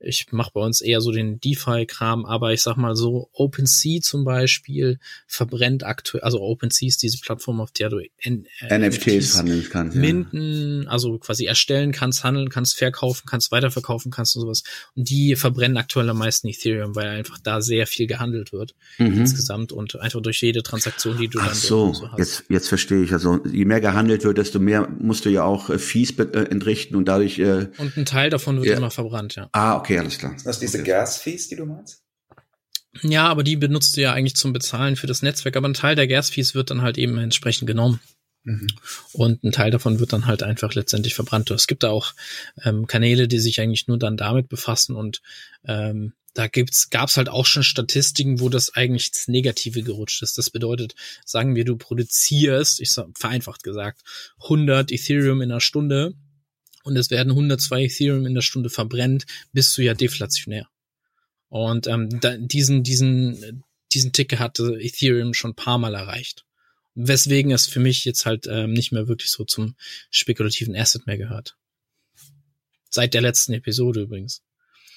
ich 0.00 0.26
mache 0.32 0.50
bei 0.54 0.60
uns 0.60 0.80
eher 0.80 1.00
so 1.00 1.12
den 1.12 1.40
DeFi-Kram, 1.40 2.26
aber 2.26 2.52
ich 2.52 2.62
sag 2.62 2.76
mal 2.76 2.94
so, 2.94 3.30
OpenSea 3.32 4.00
zum 4.02 4.24
Beispiel 4.24 4.98
verbrennt 5.26 5.84
aktuell, 5.84 6.22
also 6.22 6.40
OpenSea 6.40 6.88
ist 6.88 7.02
diese 7.02 7.18
Plattform, 7.18 7.60
auf 7.60 7.72
der 7.72 7.88
du 7.88 8.00
N 8.18 8.46
äh, 8.60 8.78
NFTs, 8.78 9.06
NFTs 9.06 9.38
handeln 9.38 9.66
kannst. 9.70 9.96
Minden, 9.96 10.82
ja. 10.82 10.88
also 10.90 11.18
quasi 11.18 11.46
erstellen 11.46 11.92
kannst, 11.92 12.22
handeln 12.24 12.50
kannst, 12.50 12.76
verkaufen 12.76 13.24
kannst, 13.26 13.50
weiterverkaufen 13.50 14.10
kannst 14.10 14.36
und 14.36 14.42
sowas. 14.42 14.62
Und 14.94 15.08
die 15.08 15.36
verbrennen 15.36 15.78
aktuell 15.78 16.08
am 16.10 16.18
meisten 16.18 16.48
Ethereum, 16.48 16.94
weil 16.94 17.08
einfach 17.08 17.38
da 17.38 17.60
sehr 17.60 17.86
viel 17.86 18.06
gehandelt 18.06 18.52
wird 18.52 18.74
mhm. 18.98 19.18
insgesamt 19.18 19.72
und 19.72 19.98
einfach 20.00 20.20
durch 20.20 20.42
jede 20.42 20.62
Transaktion, 20.62 21.16
die 21.16 21.28
du 21.28 21.38
Ach 21.40 21.46
dann 21.46 21.54
so, 21.54 21.94
so 21.94 22.10
hast. 22.10 22.18
Jetzt, 22.18 22.44
jetzt 22.48 22.68
verstehe 22.68 23.02
ich. 23.02 23.12
Also 23.12 23.40
je 23.54 23.64
mehr 23.64 23.80
gehandelt 23.80 24.24
wird, 24.24 24.38
desto 24.38 24.58
mehr 24.58 24.88
musst 24.98 25.24
du 25.24 25.30
ja 25.30 25.44
auch 25.44 25.70
äh, 25.70 25.78
Fees 25.78 26.10
äh, 26.18 26.22
entrichten 26.50 26.96
und 26.96 27.06
dadurch. 27.06 27.38
Äh, 27.38 27.68
und 27.78 27.96
ein 27.96 28.04
Teil 28.04 28.30
davon 28.30 28.56
wird 28.56 28.66
ja. 28.66 28.76
immer 28.76 28.90
verbrannt, 28.90 29.36
ja. 29.36 29.48
Ah, 29.52 29.76
okay, 29.76 29.98
alles 29.98 30.18
klar. 30.18 30.36
Das 30.44 30.58
diese 30.58 30.78
okay. 30.80 30.88
Gas-Fees, 30.88 31.48
die 31.48 31.56
du 31.56 31.66
meinst? 31.66 32.02
Ja, 33.02 33.26
aber 33.26 33.42
die 33.42 33.56
benutzt 33.56 33.96
du 33.96 34.02
ja 34.02 34.12
eigentlich 34.12 34.36
zum 34.36 34.52
Bezahlen 34.52 34.96
für 34.96 35.06
das 35.06 35.22
Netzwerk. 35.22 35.56
Aber 35.56 35.68
ein 35.68 35.74
Teil 35.74 35.96
der 35.96 36.06
Gas-Fees 36.06 36.54
wird 36.54 36.70
dann 36.70 36.82
halt 36.82 36.98
eben 36.98 37.18
entsprechend 37.18 37.66
genommen. 37.66 38.00
Mhm. 38.44 38.66
Und 39.12 39.42
ein 39.42 39.52
Teil 39.52 39.70
davon 39.70 39.98
wird 39.98 40.12
dann 40.12 40.26
halt 40.26 40.42
einfach 40.42 40.74
letztendlich 40.74 41.14
verbrannt. 41.14 41.50
Es 41.50 41.66
gibt 41.66 41.82
da 41.82 41.90
auch 41.90 42.12
ähm, 42.62 42.86
Kanäle, 42.86 43.26
die 43.26 43.38
sich 43.38 43.60
eigentlich 43.60 43.88
nur 43.88 43.98
dann 43.98 44.16
damit 44.16 44.48
befassen 44.48 44.94
und 44.94 45.22
ähm, 45.64 46.12
da 46.34 46.48
gibt's, 46.48 46.90
gab's 46.90 47.16
halt 47.16 47.28
auch 47.28 47.46
schon 47.46 47.62
Statistiken, 47.62 48.40
wo 48.40 48.48
das 48.48 48.74
eigentlich 48.74 49.08
ins 49.08 49.28
Negative 49.28 49.82
gerutscht 49.82 50.22
ist. 50.22 50.36
Das 50.36 50.50
bedeutet, 50.50 50.94
sagen 51.24 51.54
wir, 51.54 51.64
du 51.64 51.76
produzierst, 51.76 52.80
ich 52.80 52.90
sag, 52.90 53.06
vereinfacht 53.16 53.62
gesagt, 53.62 54.02
100 54.42 54.90
Ethereum 54.90 55.40
in 55.40 55.52
einer 55.52 55.60
Stunde 55.60 56.14
und 56.82 56.96
es 56.96 57.10
werden 57.10 57.30
102 57.30 57.84
Ethereum 57.84 58.26
in 58.26 58.34
der 58.34 58.42
Stunde 58.42 58.68
verbrennt, 58.68 59.26
bist 59.52 59.78
du 59.78 59.82
ja 59.82 59.94
deflationär. 59.94 60.68
Und 61.48 61.86
ähm, 61.86 62.20
da, 62.20 62.36
diesen, 62.36 62.82
diesen, 62.82 63.64
diesen 63.92 64.12
Ticket 64.12 64.40
hatte 64.40 64.76
Ethereum 64.80 65.34
schon 65.34 65.52
ein 65.52 65.56
paar 65.56 65.78
Mal 65.78 65.94
erreicht. 65.94 66.44
Weswegen 66.96 67.52
es 67.52 67.66
für 67.66 67.80
mich 67.80 68.04
jetzt 68.04 68.26
halt 68.26 68.46
ähm, 68.48 68.72
nicht 68.72 68.90
mehr 68.90 69.06
wirklich 69.06 69.30
so 69.30 69.44
zum 69.44 69.76
spekulativen 70.10 70.76
Asset 70.76 71.06
mehr 71.06 71.16
gehört. 71.16 71.56
Seit 72.90 73.14
der 73.14 73.22
letzten 73.22 73.52
Episode 73.52 74.02
übrigens. 74.02 74.42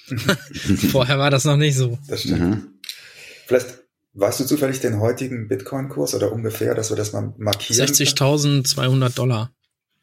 Vorher 0.91 1.19
war 1.19 1.29
das 1.29 1.45
noch 1.45 1.57
nicht 1.57 1.75
so. 1.75 1.97
Das 2.07 2.21
stimmt. 2.21 2.39
Mhm. 2.39 2.67
Vielleicht 3.45 3.79
weißt 4.13 4.39
du 4.39 4.45
zufällig 4.45 4.79
den 4.79 4.99
heutigen 4.99 5.47
Bitcoin-Kurs 5.47 6.15
oder 6.15 6.31
ungefähr, 6.31 6.75
dass 6.75 6.89
wir 6.89 6.97
das 6.97 7.13
mal 7.13 7.33
markieren? 7.37 7.87
60.200 7.87 9.15
Dollar. 9.15 9.51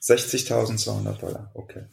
60.200 0.02 1.18
Dollar, 1.18 1.50
okay. 1.54 1.86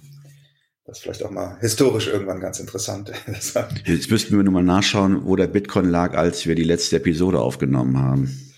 Das 0.86 0.98
ist 0.98 1.04
vielleicht 1.04 1.24
auch 1.24 1.32
mal 1.32 1.58
historisch 1.62 2.08
irgendwann 2.08 2.40
ganz 2.40 2.60
interessant. 2.60 3.12
Jetzt 3.86 4.10
müssten 4.12 4.36
wir 4.36 4.44
nur 4.44 4.54
mal 4.54 4.64
nachschauen, 4.64 5.26
wo 5.26 5.36
der 5.36 5.48
Bitcoin 5.48 5.90
lag, 5.90 6.16
als 6.18 6.46
wir 6.46 6.56
die 6.56 6.64
letzte 6.64 6.98
Episode 6.98 7.40
aufgenommen 7.40 7.98
haben. 7.98 8.54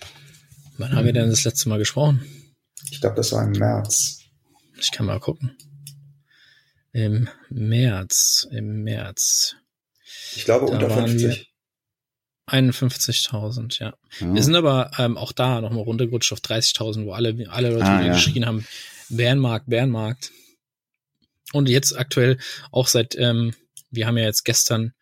Wann 0.78 0.92
haben 0.92 1.04
wir 1.04 1.12
denn 1.12 1.30
das 1.30 1.44
letzte 1.44 1.68
Mal 1.68 1.78
gesprochen? 1.78 2.22
Ich 2.90 3.00
glaube, 3.00 3.16
das 3.16 3.30
war 3.32 3.44
im 3.44 3.52
März. 3.52 4.18
Ich 4.80 4.90
kann 4.90 5.06
mal 5.06 5.20
gucken. 5.20 5.56
Im 6.94 7.28
März, 7.50 8.46
im 8.50 8.84
März. 8.84 9.56
Ich 10.36 10.44
glaube 10.44 10.66
unter 10.66 10.88
50. 10.88 11.50
51.000, 12.46 13.80
ja. 13.80 13.94
ja. 14.20 14.34
Wir 14.34 14.42
sind 14.42 14.54
aber 14.54 14.90
ähm, 14.98 15.16
auch 15.16 15.32
da 15.32 15.60
nochmal 15.60 15.82
runtergerutscht 15.82 16.32
auf 16.32 16.38
30.000, 16.38 17.04
wo 17.04 17.12
alle, 17.12 17.46
alle 17.50 17.70
Leute 17.70 17.84
ah, 17.84 18.02
ja. 18.02 18.12
geschrien 18.12 18.46
haben, 18.46 18.66
Bärenmarkt, 19.08 19.68
Bärenmarkt. 19.68 20.30
Und 21.52 21.68
jetzt 21.68 21.98
aktuell 21.98 22.38
auch 22.70 22.86
seit, 22.86 23.16
ähm, 23.16 23.54
wir 23.90 24.06
haben 24.06 24.16
ja 24.16 24.24
jetzt 24.24 24.44
gestern 24.44 24.92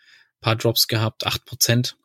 paar 0.40 0.56
Drops 0.56 0.88
gehabt, 0.88 1.26
acht 1.26 1.44
Prozent. 1.44 1.96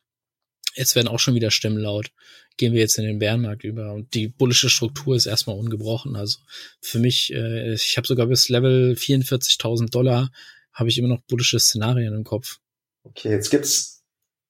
Jetzt 0.75 0.95
werden 0.95 1.07
auch 1.07 1.19
schon 1.19 1.33
wieder 1.33 1.51
Stimmen 1.51 1.77
laut. 1.77 2.11
Gehen 2.57 2.73
wir 2.73 2.81
jetzt 2.81 2.97
in 2.97 3.05
den 3.05 3.19
Bärenmarkt 3.19 3.63
über. 3.63 3.93
Und 3.93 4.13
die 4.13 4.27
bullische 4.27 4.69
Struktur 4.69 5.15
ist 5.15 5.25
erstmal 5.25 5.57
ungebrochen. 5.57 6.15
Also 6.15 6.39
für 6.81 6.99
mich, 6.99 7.33
äh, 7.33 7.73
ich 7.73 7.97
habe 7.97 8.07
sogar 8.07 8.27
bis 8.27 8.49
Level 8.49 8.95
44.000 8.97 9.89
Dollar, 9.89 10.31
habe 10.73 10.89
ich 10.89 10.97
immer 10.97 11.07
noch 11.07 11.21
bullische 11.21 11.59
Szenarien 11.59 12.13
im 12.13 12.23
Kopf. 12.23 12.59
Okay, 13.03 13.29
jetzt 13.29 13.49
gibt's 13.49 14.03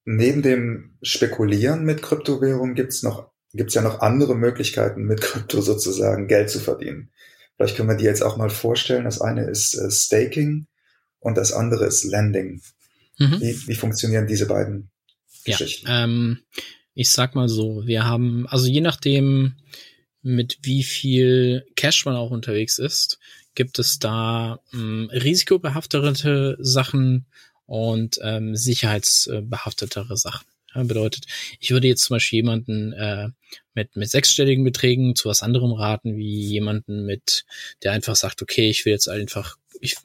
neben 0.06 0.42
dem 0.42 0.98
Spekulieren 1.02 1.84
mit 1.84 2.02
Kryptowährungen 2.02 2.76
gibt's 2.76 3.04
noch 3.04 3.30
gibt's 3.54 3.74
ja 3.74 3.82
noch 3.82 4.02
andere 4.02 4.36
Möglichkeiten, 4.36 5.04
mit 5.04 5.22
Krypto 5.22 5.62
sozusagen 5.62 6.28
Geld 6.28 6.50
zu 6.50 6.60
verdienen. 6.60 7.12
Vielleicht 7.56 7.76
können 7.76 7.90
wir 7.90 7.96
die 7.96 8.06
jetzt 8.06 8.22
auch 8.22 8.38
mal 8.38 8.50
vorstellen. 8.50 9.06
Das 9.06 9.20
eine 9.20 9.50
ist 9.50 9.74
äh, 9.74 9.90
Staking 9.90 10.68
und 11.20 11.38
das 11.38 11.52
andere 11.52 11.86
ist 11.86 12.04
Lending. 12.04 12.62
Mhm. 13.18 13.42
Wie, 13.42 13.68
wie 13.68 13.76
funktionieren 13.76 14.28
diese 14.28 14.46
beiden 14.46 14.92
Geschichten? 15.44 15.88
Ja, 15.88 16.04
ähm, 16.04 16.40
ich 16.98 17.12
sag 17.12 17.36
mal 17.36 17.48
so, 17.48 17.86
wir 17.86 18.06
haben, 18.06 18.48
also 18.48 18.66
je 18.66 18.82
nachdem, 18.82 19.54
mit 20.24 20.58
wie 20.64 20.82
viel 20.82 21.64
Cash 21.76 22.06
man 22.06 22.16
auch 22.16 22.32
unterwegs 22.32 22.80
ist, 22.80 23.20
gibt 23.54 23.78
es 23.78 24.00
da 24.00 24.60
ähm, 24.74 25.08
risikobehaftetere 25.14 26.58
Sachen 26.60 27.28
und 27.68 28.18
ähm, 28.24 28.56
sicherheitsbehaftetere 28.56 30.18
Sachen. 30.18 30.48
Ja, 30.74 30.82
bedeutet, 30.84 31.28
ich 31.60 31.70
würde 31.70 31.88
jetzt 31.88 32.04
zum 32.04 32.16
Beispiel 32.16 32.38
jemanden 32.38 32.94
äh, 32.94 33.30
mit, 33.76 33.96
mit 33.96 34.10
sechsstelligen 34.10 34.64
Beträgen 34.64 35.16
zu 35.16 35.30
was 35.30 35.44
anderem 35.44 35.74
raten, 35.74 36.18
wie 36.18 36.48
jemanden 36.48 37.06
mit, 37.06 37.46
der 37.84 37.92
einfach 37.92 38.16
sagt, 38.16 38.42
okay, 38.42 38.72
ich 38.72 38.86
will 38.86 38.94
jetzt 38.94 39.08
einfach, 39.08 39.58
ich, 39.82 39.98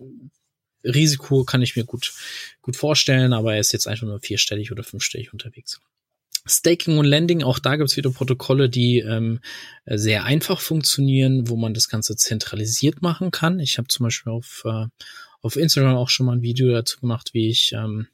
Risiko 0.84 1.44
kann 1.44 1.62
ich 1.62 1.74
mir 1.74 1.84
gut, 1.84 2.12
gut 2.60 2.76
vorstellen, 2.76 3.32
aber 3.32 3.54
er 3.54 3.60
ist 3.60 3.72
jetzt 3.72 3.88
einfach 3.88 4.06
nur 4.06 4.20
vierstellig 4.20 4.72
oder 4.72 4.84
fünfstellig 4.84 5.32
unterwegs. 5.32 5.80
Staking 6.46 6.98
und 6.98 7.04
Lending, 7.04 7.42
auch 7.42 7.58
da 7.58 7.76
gibt's 7.76 7.96
wieder 7.96 8.10
Protokolle, 8.10 8.68
die 8.68 8.98
ähm, 8.98 9.40
sehr 9.86 10.24
einfach 10.24 10.60
funktionieren, 10.60 11.48
wo 11.48 11.56
man 11.56 11.74
das 11.74 11.88
Ganze 11.88 12.16
zentralisiert 12.16 13.00
machen 13.00 13.30
kann. 13.30 13.60
Ich 13.60 13.78
habe 13.78 13.88
zum 13.88 14.04
Beispiel 14.04 14.32
auf, 14.32 14.62
äh, 14.64 14.86
auf 15.40 15.56
Instagram 15.56 15.96
auch 15.96 16.08
schon 16.08 16.26
mal 16.26 16.36
ein 16.36 16.42
Video 16.42 16.72
dazu 16.72 17.00
gemacht, 17.00 17.30
wie 17.32 17.48
ich 17.48 17.72
ähm, 17.72 18.08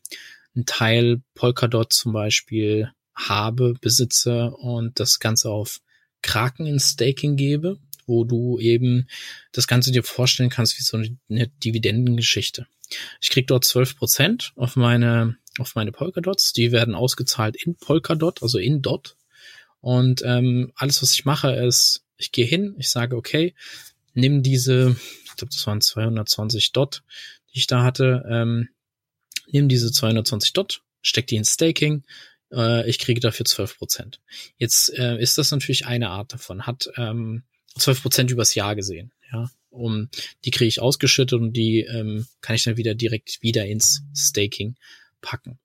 einen 0.55 0.67
Teil 0.67 1.23
Polkadot 1.35 1.93
zum 1.93 2.13
Beispiel 2.13 2.91
habe, 3.15 3.75
besitze 3.81 4.51
und 4.51 5.01
das 5.01 5.19
Ganze 5.19 5.51
auf 5.51 5.81
Kraken 6.23 6.67
in 6.67 6.81
Staking 6.81 7.37
gebe, 7.37 7.79
wo 8.07 8.25
du 8.25 8.59
eben 8.59 9.09
das 9.53 9.67
Ganze 9.67 9.93
dir 9.93 10.03
vorstellen 10.03 10.51
kannst 10.51 10.79
wie 10.79 10.83
so 10.83 10.97
eine 10.97 11.49
Dividendengeschichte. 11.65 12.67
Ich 13.21 13.31
krieg 13.31 13.47
dort 13.47 13.65
12% 13.65 14.53
auf 14.57 14.77
meine, 14.77 15.37
auf 15.61 15.75
meine 15.75 15.93
Polkadots. 15.93 16.53
Die 16.53 16.73
werden 16.73 16.95
ausgezahlt 16.95 17.57
in 17.57 17.77
Polkadot, 17.77 18.43
also 18.43 18.59
in 18.59 18.83
Dot. 18.83 19.17
Und 19.81 20.23
ähm, 20.25 20.73
alles, 20.75 21.03
was 21.03 21.13
ich 21.13 21.25
mache, 21.25 21.53
ist, 21.53 22.05
ich 22.17 22.33
gehe 22.33 22.47
hin, 22.47 22.75
ich 22.79 22.91
sage, 22.91 23.17
okay, 23.17 23.55
nimm 24.15 24.43
diese, 24.43 24.97
ich 25.25 25.37
glaube, 25.37 25.53
das 25.53 25.67
waren 25.67 25.81
220 25.81 26.73
Dot, 26.73 27.03
die 27.53 27.59
ich 27.59 27.67
da 27.67 27.85
hatte, 27.85 28.25
ähm, 28.29 28.69
nimm 29.51 29.69
diese 29.69 29.93
220 29.93 30.53
Dot, 30.53 30.83
steck 31.01 31.27
die 31.29 31.37
in 31.37 31.45
Staking, 31.45 32.03
äh, 32.53 32.89
ich 32.89 32.99
kriege 32.99 33.21
dafür 33.21 33.47
12 33.47 33.79
Prozent. 33.79 34.21
Jetzt 34.57 34.93
äh, 34.99 35.19
ist 35.19 35.39
das 35.39 35.51
natürlich 35.51 35.87
eine 35.87 36.11
Art 36.11 36.33
davon, 36.33 36.67
hat 36.67 36.91
ähm, 36.97 37.45
12 37.77 38.03
Prozent 38.03 38.31
übers 38.31 38.55
Jahr 38.55 38.75
gesehen, 38.75 39.13
ja. 39.33 39.51
Um, 39.71 40.09
die 40.47 40.51
kriege 40.51 40.67
ich 40.67 40.81
ausgeschüttet 40.81 41.39
und 41.39 41.53
die 41.53 41.81
ähm, 41.81 42.27
kann 42.41 42.57
ich 42.57 42.65
dann 42.65 42.79
wieder 42.79 42.95
direkt 42.95 43.43
wieder 43.43 43.67
ins 43.67 44.03
Staking 44.15 44.77
packen. 45.21 45.59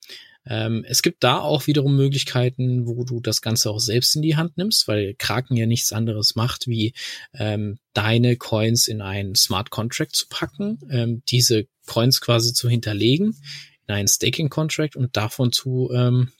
Ähm, 0.45 0.85
es 0.87 1.01
gibt 1.01 1.23
da 1.23 1.39
auch 1.39 1.67
wiederum 1.67 1.95
Möglichkeiten, 1.95 2.85
wo 2.85 3.05
du 3.05 3.21
das 3.21 3.41
Ganze 3.41 3.69
auch 3.69 3.79
selbst 3.79 4.15
in 4.15 4.21
die 4.21 4.35
Hand 4.35 4.57
nimmst, 4.57 4.87
weil 4.87 5.15
Kraken 5.15 5.55
ja 5.55 5.65
nichts 5.65 5.93
anderes 5.93 6.35
macht, 6.35 6.67
wie 6.67 6.93
ähm, 7.33 7.79
deine 7.93 8.35
Coins 8.35 8.87
in 8.87 9.01
einen 9.01 9.35
Smart 9.35 9.69
Contract 9.69 10.15
zu 10.15 10.27
packen, 10.27 10.79
ähm, 10.89 11.23
diese 11.29 11.67
Coins 11.85 12.19
quasi 12.19 12.53
zu 12.53 12.69
hinterlegen 12.69 13.37
in 13.87 13.93
einen 13.93 14.07
Staking 14.07 14.49
Contract 14.49 14.95
und 14.95 15.15
davon 15.15 15.51
zu 15.51 15.89
ähm, 15.93 16.31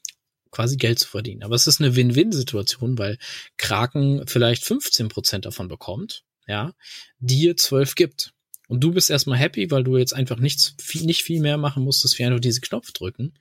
quasi 0.52 0.78
Geld 0.78 1.00
zu 1.00 1.08
verdienen. 1.08 1.44
Aber 1.44 1.56
es 1.56 1.68
ist 1.68 1.82
eine 1.82 1.96
Win-Win-Situation, 1.96 2.98
weil 2.98 3.18
Kraken 3.58 4.24
vielleicht 4.28 4.64
15 4.64 5.10
Prozent 5.10 5.46
davon 5.46 5.68
bekommt, 5.68 6.24
ja, 6.48 6.74
dir 7.20 7.58
12 7.58 7.96
gibt. 7.96 8.33
Und 8.74 8.84
du 8.84 8.92
bist 8.92 9.12
erstmal 9.12 9.38
happy, 9.38 9.70
weil 9.70 9.84
du 9.84 9.98
jetzt 9.98 10.16
einfach 10.16 10.40
nichts, 10.40 10.74
viel, 10.82 11.04
nicht 11.04 11.22
viel 11.22 11.40
mehr 11.40 11.58
machen 11.58 11.84
musstest, 11.84 12.18
wie 12.18 12.24
einfach 12.24 12.40
diese 12.40 12.60
Knopf 12.60 12.92
drücken. 12.92 13.36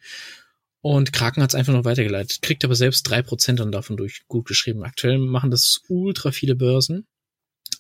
Und 0.83 1.15
Kraken 1.15 1.43
hat 1.43 1.49
es 1.49 1.55
einfach 1.55 1.73
noch 1.73 1.87
weitergeleitet, 1.87 2.43
kriegt 2.43 2.67
aber 2.67 2.75
selbst 2.75 3.05
drei 3.05 3.23
Prozent 3.23 3.59
dann 3.59 3.73
davon 3.73 3.97
durch 3.97 4.27
gut 4.29 4.47
geschrieben. 4.47 4.85
Aktuell 4.85 5.17
machen 5.17 5.51
das 5.51 5.81
ultra 5.89 6.33
viele 6.33 6.55
Börsen, 6.55 7.07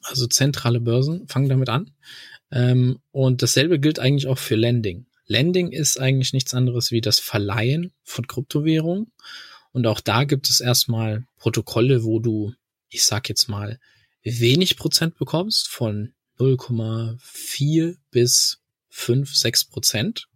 also 0.00 0.26
zentrale 0.26 0.80
Börsen, 0.80 1.28
fangen 1.28 1.50
damit 1.50 1.68
an. 1.68 1.90
Ähm, 2.50 3.00
und 3.10 3.42
dasselbe 3.42 3.78
gilt 3.78 3.98
eigentlich 3.98 4.28
auch 4.28 4.38
für 4.38 4.56
Lending. 4.56 5.04
Lending 5.26 5.72
ist 5.72 6.00
eigentlich 6.00 6.32
nichts 6.32 6.54
anderes 6.54 6.90
wie 6.90 7.02
das 7.02 7.20
Verleihen 7.20 7.92
von 8.02 8.26
Kryptowährungen. 8.26 9.12
Und 9.72 9.86
auch 9.86 10.00
da 10.00 10.24
gibt 10.24 10.48
es 10.48 10.62
erstmal 10.62 11.26
Protokolle, 11.36 12.02
wo 12.02 12.18
du, 12.18 12.54
ich 12.88 13.04
sag 13.04 13.28
jetzt 13.28 13.50
mal, 13.50 13.78
wenig 14.22 14.78
Prozent 14.78 15.18
bekommst 15.18 15.68
von 15.68 16.14
0,4 16.42 17.96
bis 18.11 18.59
5, 18.90 19.35
6 19.35 19.64
Prozent. 19.66 20.28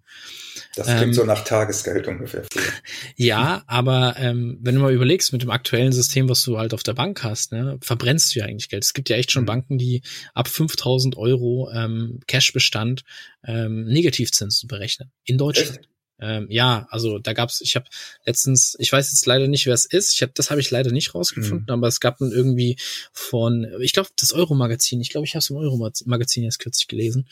Das 0.75 0.87
klingt 0.87 1.03
ähm, 1.03 1.15
so 1.15 1.25
nach 1.25 1.45
Tagesgeld 1.45 2.07
ungefähr. 2.07 2.45
Ja, 3.17 3.65
aber 3.67 4.17
ähm, 4.19 4.59
wenn 4.61 4.75
du 4.75 4.81
mal 4.83 4.93
überlegst, 4.93 5.33
mit 5.33 5.43
dem 5.43 5.51
aktuellen 5.51 5.93
System, 5.93 6.29
was 6.29 6.43
du 6.43 6.59
halt 6.59 6.75
auf 6.75 6.83
der 6.83 6.93
Bank 6.93 7.23
hast, 7.23 7.53
ne, 7.53 7.79
verbrennst 7.81 8.35
du 8.35 8.41
ja 8.41 8.47
eigentlich 8.47 8.69
Geld. 8.69 8.85
Es 8.85 8.93
gibt 8.93 9.09
ja 9.09 9.17
echt 9.17 9.31
schon 9.31 9.43
mhm. 9.43 9.47
Banken, 9.47 9.79
die 9.79 10.03
ab 10.35 10.49
5000 10.49 11.17
Euro 11.17 11.71
ähm, 11.73 12.21
Cashbestand 12.27 13.05
ähm, 13.45 13.85
Negativzinsen 13.85 14.69
berechnen. 14.69 15.11
In 15.25 15.39
Deutschland. 15.39 15.79
Echt? 15.79 15.89
Ähm, 16.19 16.47
ja, 16.49 16.87
also 16.91 17.19
da 17.19 17.33
gab's, 17.33 17.61
ich 17.61 17.77
habe 17.77 17.87
letztens, 18.25 18.77
ich 18.79 18.91
weiß 18.91 19.11
jetzt 19.11 19.27
leider 19.27 19.49
nicht, 19.49 19.67
wer 19.67 19.75
es 19.75 19.85
ist, 19.85 20.15
ich 20.15 20.23
hab, 20.23 20.35
das 20.35 20.51
habe 20.51 20.61
ich 20.61 20.71
leider 20.71 20.91
nicht 20.91 21.15
rausgefunden, 21.15 21.67
mhm. 21.67 21.73
aber 21.73 21.89
es 21.89 22.01
gab 22.01 22.19
dann 22.19 22.33
irgendwie 22.33 22.77
von, 23.13 23.67
ich 23.81 23.93
glaube, 23.93 24.09
das 24.19 24.33
Euro-Magazin, 24.33 25.01
ich 25.01 25.11
glaube, 25.11 25.27
ich 25.27 25.35
habe 25.35 25.41
es 25.41 25.51
im 25.51 25.57
Euro-Magazin 25.57 26.45
jetzt 26.45 26.59
kürzlich 26.59 26.89
gelesen 26.89 27.29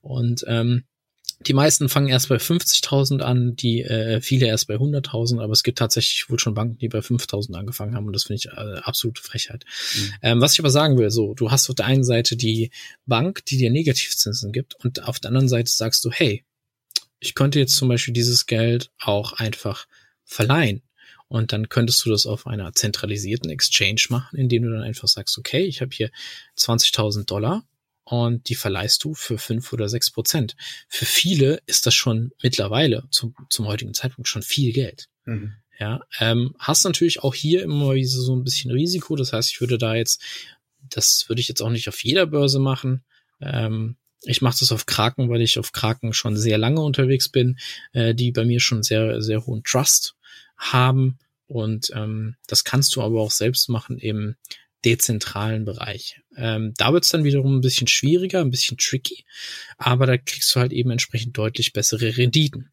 und 0.00 0.44
ähm, 0.46 0.84
die 1.46 1.52
meisten 1.52 1.88
fangen 1.88 2.08
erst 2.08 2.28
bei 2.28 2.36
50.000 2.36 3.20
an, 3.20 3.54
die 3.54 3.82
äh, 3.82 4.20
viele 4.20 4.46
erst 4.46 4.66
bei 4.66 4.74
100.000, 4.74 5.40
aber 5.40 5.52
es 5.52 5.62
gibt 5.62 5.78
tatsächlich 5.78 6.28
wohl 6.28 6.38
schon 6.38 6.54
Banken, 6.54 6.78
die 6.78 6.88
bei 6.88 6.98
5.000 6.98 7.54
angefangen 7.54 7.94
haben 7.94 8.06
und 8.06 8.12
das 8.12 8.24
finde 8.24 8.38
ich 8.38 8.46
äh, 8.46 8.80
absolute 8.82 9.22
Frechheit. 9.22 9.64
Mhm. 9.96 10.12
Ähm, 10.22 10.40
was 10.40 10.54
ich 10.54 10.58
aber 10.58 10.70
sagen 10.70 10.98
will, 10.98 11.10
so, 11.10 11.34
du 11.34 11.50
hast 11.50 11.68
auf 11.70 11.76
der 11.76 11.86
einen 11.86 12.04
Seite 12.04 12.36
die 12.36 12.70
Bank, 13.06 13.44
die 13.46 13.56
dir 13.56 13.70
Negativzinsen 13.70 14.50
gibt 14.52 14.74
und 14.84 15.04
auf 15.04 15.20
der 15.20 15.28
anderen 15.28 15.48
Seite 15.48 15.70
sagst 15.70 16.04
du, 16.04 16.10
hey, 16.10 16.44
ich 17.20 17.34
könnte 17.34 17.58
jetzt 17.58 17.76
zum 17.76 17.88
Beispiel 17.88 18.14
dieses 18.14 18.46
Geld 18.46 18.90
auch 18.98 19.32
einfach 19.34 19.86
verleihen. 20.24 20.82
Und 21.28 21.52
dann 21.52 21.68
könntest 21.68 22.04
du 22.04 22.10
das 22.10 22.26
auf 22.26 22.46
einer 22.46 22.72
zentralisierten 22.72 23.50
Exchange 23.50 24.02
machen, 24.08 24.38
indem 24.38 24.62
du 24.62 24.70
dann 24.70 24.82
einfach 24.82 25.08
sagst, 25.08 25.36
okay, 25.36 25.64
ich 25.64 25.82
habe 25.82 25.90
hier 25.94 26.10
20.000 26.56 27.26
Dollar 27.26 27.64
und 28.04 28.48
die 28.48 28.54
verleihst 28.54 29.04
du 29.04 29.12
für 29.12 29.36
fünf 29.36 29.70
oder 29.74 29.90
sechs 29.90 30.10
Prozent. 30.10 30.56
Für 30.88 31.04
viele 31.04 31.60
ist 31.66 31.84
das 31.84 31.94
schon 31.94 32.32
mittlerweile 32.42 33.04
zum, 33.10 33.34
zum 33.50 33.66
heutigen 33.66 33.92
Zeitpunkt 33.92 34.28
schon 34.28 34.42
viel 34.42 34.72
Geld. 34.72 35.08
Mhm. 35.26 35.52
Ja, 35.78 36.00
ähm, 36.18 36.54
hast 36.58 36.84
natürlich 36.84 37.22
auch 37.22 37.34
hier 37.34 37.62
immer 37.62 37.94
so 38.04 38.34
ein 38.34 38.44
bisschen 38.44 38.70
Risiko. 38.70 39.14
Das 39.14 39.32
heißt, 39.32 39.50
ich 39.52 39.60
würde 39.60 39.76
da 39.76 39.94
jetzt, 39.94 40.22
das 40.88 41.28
würde 41.28 41.40
ich 41.40 41.48
jetzt 41.48 41.60
auch 41.60 41.70
nicht 41.70 41.88
auf 41.88 42.02
jeder 42.02 42.26
Börse 42.26 42.58
machen. 42.58 43.04
Ähm, 43.40 43.96
ich 44.28 44.42
mache 44.42 44.58
das 44.60 44.72
auf 44.72 44.86
Kraken, 44.86 45.30
weil 45.30 45.40
ich 45.40 45.58
auf 45.58 45.72
Kraken 45.72 46.12
schon 46.12 46.36
sehr 46.36 46.58
lange 46.58 46.80
unterwegs 46.80 47.28
bin, 47.28 47.58
äh, 47.92 48.14
die 48.14 48.30
bei 48.30 48.44
mir 48.44 48.60
schon 48.60 48.82
sehr, 48.82 49.22
sehr 49.22 49.46
hohen 49.46 49.64
Trust 49.64 50.14
haben. 50.56 51.18
Und 51.46 51.90
ähm, 51.94 52.36
das 52.46 52.64
kannst 52.64 52.94
du 52.94 53.02
aber 53.02 53.20
auch 53.20 53.30
selbst 53.30 53.68
machen 53.68 53.98
im 53.98 54.36
dezentralen 54.84 55.64
Bereich. 55.64 56.20
Ähm, 56.36 56.74
da 56.76 56.92
wird's 56.92 57.08
dann 57.08 57.24
wiederum 57.24 57.56
ein 57.56 57.62
bisschen 57.62 57.88
schwieriger, 57.88 58.40
ein 58.40 58.50
bisschen 58.50 58.76
tricky, 58.76 59.24
aber 59.76 60.06
da 60.06 60.16
kriegst 60.18 60.54
du 60.54 60.60
halt 60.60 60.72
eben 60.72 60.90
entsprechend 60.90 61.36
deutlich 61.36 61.72
bessere 61.72 62.16
Renditen. 62.16 62.70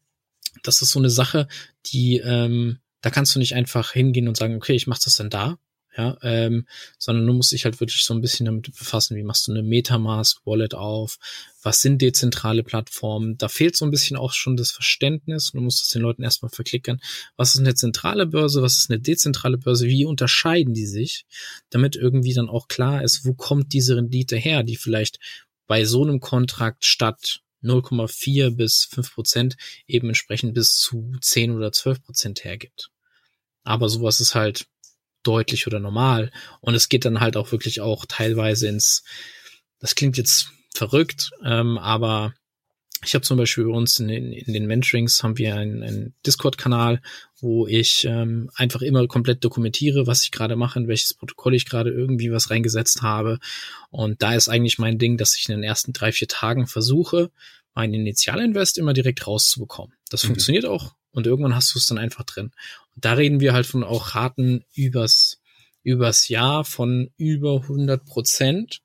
Das 0.62 0.82
ist 0.82 0.90
so 0.90 0.98
eine 0.98 1.10
Sache, 1.10 1.48
die 1.86 2.18
ähm, 2.18 2.78
da 3.00 3.10
kannst 3.10 3.34
du 3.34 3.38
nicht 3.38 3.54
einfach 3.54 3.92
hingehen 3.92 4.28
und 4.28 4.36
sagen, 4.36 4.56
okay, 4.56 4.74
ich 4.74 4.86
mache 4.86 5.02
das 5.04 5.14
dann 5.14 5.30
da, 5.30 5.58
ja, 5.96 6.16
ähm, 6.22 6.66
sondern 6.98 7.26
du 7.26 7.32
musst 7.32 7.52
dich 7.52 7.64
halt 7.64 7.80
wirklich 7.80 8.04
so 8.04 8.12
ein 8.12 8.20
bisschen 8.20 8.46
damit 8.46 8.70
befassen, 8.76 9.16
wie 9.16 9.22
machst 9.22 9.48
du 9.48 9.52
eine 9.52 9.62
Metamask 9.62 10.44
Wallet 10.44 10.74
auf, 10.74 11.18
was 11.62 11.80
sind 11.80 12.02
dezentrale 12.02 12.62
Plattformen, 12.62 13.38
da 13.38 13.48
fehlt 13.48 13.76
so 13.76 13.84
ein 13.84 13.90
bisschen 13.90 14.16
auch 14.16 14.32
schon 14.32 14.56
das 14.56 14.72
Verständnis, 14.72 15.52
du 15.52 15.60
musst 15.60 15.84
es 15.84 15.90
den 15.90 16.02
Leuten 16.02 16.22
erstmal 16.22 16.50
verklickern, 16.50 17.00
was 17.36 17.54
ist 17.54 17.60
eine 17.60 17.74
zentrale 17.74 18.26
Börse, 18.26 18.62
was 18.62 18.76
ist 18.76 18.90
eine 18.90 19.00
dezentrale 19.00 19.58
Börse, 19.58 19.86
wie 19.86 20.04
unterscheiden 20.04 20.74
die 20.74 20.86
sich, 20.86 21.24
damit 21.70 21.96
irgendwie 21.96 22.34
dann 22.34 22.48
auch 22.48 22.68
klar 22.68 23.02
ist, 23.02 23.24
wo 23.24 23.34
kommt 23.34 23.72
diese 23.72 23.96
Rendite 23.96 24.36
her, 24.36 24.62
die 24.62 24.76
vielleicht 24.76 25.18
bei 25.66 25.84
so 25.84 26.02
einem 26.02 26.20
Kontrakt 26.20 26.84
statt 26.84 27.40
0,4 27.62 28.50
bis 28.50 28.84
5 28.84 29.14
Prozent 29.14 29.56
eben 29.86 30.08
entsprechend 30.08 30.54
bis 30.54 30.76
zu 30.76 31.12
10 31.20 31.52
oder 31.52 31.72
12 31.72 32.02
Prozent 32.02 32.44
hergibt. 32.44 32.90
Aber 33.64 33.88
sowas 33.88 34.20
ist 34.20 34.34
halt 34.34 34.66
deutlich 35.26 35.66
oder 35.66 35.80
normal. 35.80 36.30
Und 36.60 36.74
es 36.74 36.88
geht 36.88 37.04
dann 37.04 37.20
halt 37.20 37.36
auch 37.36 37.52
wirklich 37.52 37.80
auch 37.80 38.04
teilweise 38.06 38.68
ins, 38.68 39.04
das 39.78 39.94
klingt 39.94 40.16
jetzt 40.16 40.50
verrückt, 40.74 41.30
ähm, 41.44 41.78
aber 41.78 42.34
ich 43.04 43.14
habe 43.14 43.24
zum 43.24 43.36
Beispiel 43.36 43.64
bei 43.64 43.72
uns 43.72 44.00
in, 44.00 44.08
in, 44.08 44.32
in 44.32 44.52
den 44.52 44.66
Mentorings 44.66 45.22
haben 45.22 45.36
wir 45.36 45.54
einen, 45.54 45.82
einen 45.82 46.14
Discord-Kanal, 46.26 47.02
wo 47.40 47.66
ich 47.66 48.04
ähm, 48.04 48.50
einfach 48.54 48.80
immer 48.80 49.06
komplett 49.06 49.44
dokumentiere, 49.44 50.06
was 50.06 50.22
ich 50.22 50.30
gerade 50.30 50.56
mache, 50.56 50.78
in 50.78 50.88
welches 50.88 51.14
Protokoll 51.14 51.54
ich 51.54 51.66
gerade 51.66 51.90
irgendwie 51.90 52.32
was 52.32 52.50
reingesetzt 52.50 53.02
habe. 53.02 53.38
Und 53.90 54.22
da 54.22 54.34
ist 54.34 54.48
eigentlich 54.48 54.78
mein 54.78 54.98
Ding, 54.98 55.18
dass 55.18 55.36
ich 55.36 55.48
in 55.48 55.54
den 55.54 55.62
ersten 55.62 55.92
drei, 55.92 56.10
vier 56.10 56.28
Tagen 56.28 56.66
versuche, 56.66 57.30
mein 57.74 57.92
Initialinvest 57.92 58.78
immer 58.78 58.94
direkt 58.94 59.26
rauszubekommen. 59.26 59.94
Das 60.08 60.24
mhm. 60.24 60.28
funktioniert 60.28 60.64
auch 60.64 60.94
und 61.12 61.26
irgendwann 61.26 61.54
hast 61.54 61.74
du 61.74 61.78
es 61.78 61.86
dann 61.86 61.98
einfach 61.98 62.24
drin. 62.24 62.52
Da 62.96 63.12
reden 63.12 63.40
wir 63.40 63.52
halt 63.52 63.66
von 63.66 63.84
auch 63.84 64.14
Raten 64.14 64.64
übers, 64.74 65.40
übers 65.82 66.28
Jahr 66.28 66.64
von 66.64 67.10
über 67.16 67.62
100 67.62 68.04
Prozent, 68.04 68.80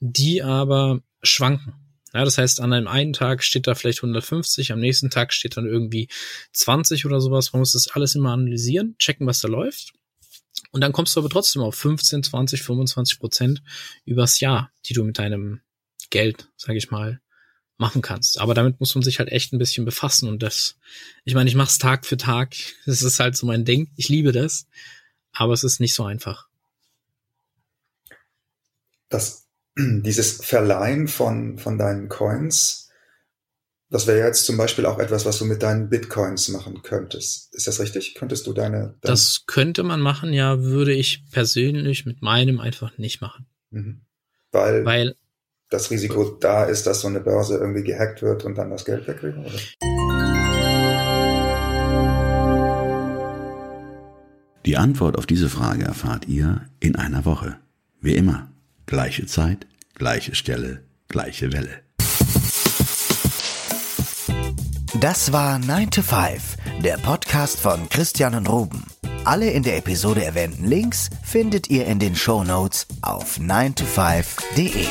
die 0.00 0.42
aber 0.42 1.00
schwanken. 1.22 1.74
Ja, 2.12 2.24
das 2.24 2.38
heißt, 2.38 2.60
an 2.60 2.72
einem 2.72 2.86
einen 2.86 3.12
Tag 3.12 3.42
steht 3.42 3.66
da 3.66 3.74
vielleicht 3.74 3.98
150, 3.98 4.70
am 4.70 4.78
nächsten 4.78 5.10
Tag 5.10 5.32
steht 5.32 5.56
dann 5.56 5.66
irgendwie 5.66 6.08
20 6.52 7.06
oder 7.06 7.20
sowas. 7.20 7.52
Man 7.52 7.60
muss 7.60 7.72
das 7.72 7.88
alles 7.88 8.14
immer 8.14 8.32
analysieren, 8.32 8.94
checken, 8.98 9.26
was 9.26 9.40
da 9.40 9.48
läuft. 9.48 9.92
Und 10.70 10.80
dann 10.80 10.92
kommst 10.92 11.16
du 11.16 11.20
aber 11.20 11.28
trotzdem 11.28 11.62
auf 11.62 11.74
15, 11.74 12.22
20, 12.22 12.62
25 12.62 13.18
Prozent 13.18 13.62
übers 14.04 14.38
Jahr, 14.38 14.70
die 14.86 14.94
du 14.94 15.02
mit 15.02 15.18
deinem 15.18 15.60
Geld, 16.10 16.48
sage 16.56 16.78
ich 16.78 16.92
mal, 16.92 17.20
machen 17.76 18.02
kannst. 18.02 18.40
Aber 18.40 18.54
damit 18.54 18.80
muss 18.80 18.94
man 18.94 19.02
sich 19.02 19.18
halt 19.18 19.30
echt 19.30 19.52
ein 19.52 19.58
bisschen 19.58 19.84
befassen 19.84 20.28
und 20.28 20.42
das, 20.42 20.76
ich 21.24 21.34
meine, 21.34 21.48
ich 21.48 21.56
mache 21.56 21.70
es 21.70 21.78
Tag 21.78 22.06
für 22.06 22.16
Tag. 22.16 22.54
Das 22.86 23.02
ist 23.02 23.20
halt 23.20 23.36
so 23.36 23.46
mein 23.46 23.64
Ding. 23.64 23.90
Ich 23.96 24.08
liebe 24.08 24.32
das, 24.32 24.66
aber 25.32 25.52
es 25.52 25.64
ist 25.64 25.80
nicht 25.80 25.94
so 25.94 26.04
einfach. 26.04 26.48
Das, 29.08 29.46
dieses 29.76 30.44
Verleihen 30.44 31.08
von, 31.08 31.58
von 31.58 31.78
deinen 31.78 32.08
Coins, 32.08 32.90
das 33.90 34.06
wäre 34.06 34.26
jetzt 34.26 34.46
zum 34.46 34.56
Beispiel 34.56 34.86
auch 34.86 34.98
etwas, 34.98 35.24
was 35.24 35.38
du 35.38 35.44
mit 35.44 35.62
deinen 35.62 35.88
Bitcoins 35.88 36.48
machen 36.48 36.82
könntest. 36.82 37.54
Ist 37.54 37.66
das 37.66 37.80
richtig? 37.80 38.14
Könntest 38.14 38.46
du 38.46 38.52
deine, 38.52 38.78
deine 38.78 38.96
Das 39.02 39.44
könnte 39.46 39.82
man 39.82 40.00
machen, 40.00 40.32
ja, 40.32 40.62
würde 40.62 40.92
ich 40.92 41.24
persönlich 41.30 42.06
mit 42.06 42.22
meinem 42.22 42.60
einfach 42.60 42.98
nicht 42.98 43.20
machen. 43.20 43.46
Mhm. 43.70 44.00
Weil, 44.50 44.84
Weil 44.84 45.16
das 45.74 45.90
Risiko 45.90 46.24
da 46.40 46.64
ist, 46.64 46.86
dass 46.86 47.00
so 47.00 47.08
eine 47.08 47.20
Börse 47.20 47.58
irgendwie 47.58 47.82
gehackt 47.82 48.22
wird 48.22 48.44
und 48.44 48.56
dann 48.56 48.70
das 48.70 48.84
Geld 48.84 49.06
wegkriegen? 49.06 49.44
Oder? 49.44 49.58
Die 54.64 54.76
Antwort 54.78 55.18
auf 55.18 55.26
diese 55.26 55.50
Frage 55.50 55.84
erfahrt 55.84 56.26
ihr 56.26 56.62
in 56.80 56.96
einer 56.96 57.24
Woche. 57.24 57.56
Wie 58.00 58.14
immer, 58.14 58.48
gleiche 58.86 59.26
Zeit, 59.26 59.66
gleiche 59.94 60.34
Stelle, 60.34 60.80
gleiche 61.08 61.52
Welle. 61.52 61.82
Das 65.00 65.32
war 65.32 65.58
9 65.58 65.90
to 65.90 66.02
5, 66.02 66.56
der 66.82 66.96
Podcast 66.98 67.60
von 67.60 67.88
Christian 67.88 68.34
und 68.34 68.48
Ruben. 68.48 68.84
Alle 69.24 69.50
in 69.50 69.62
der 69.62 69.76
Episode 69.76 70.24
erwähnten 70.24 70.66
Links 70.66 71.10
findet 71.22 71.68
ihr 71.68 71.86
in 71.86 71.98
den 71.98 72.14
Show 72.14 72.44
Notes 72.44 72.86
auf 73.02 73.38
9to5.de. 73.38 74.86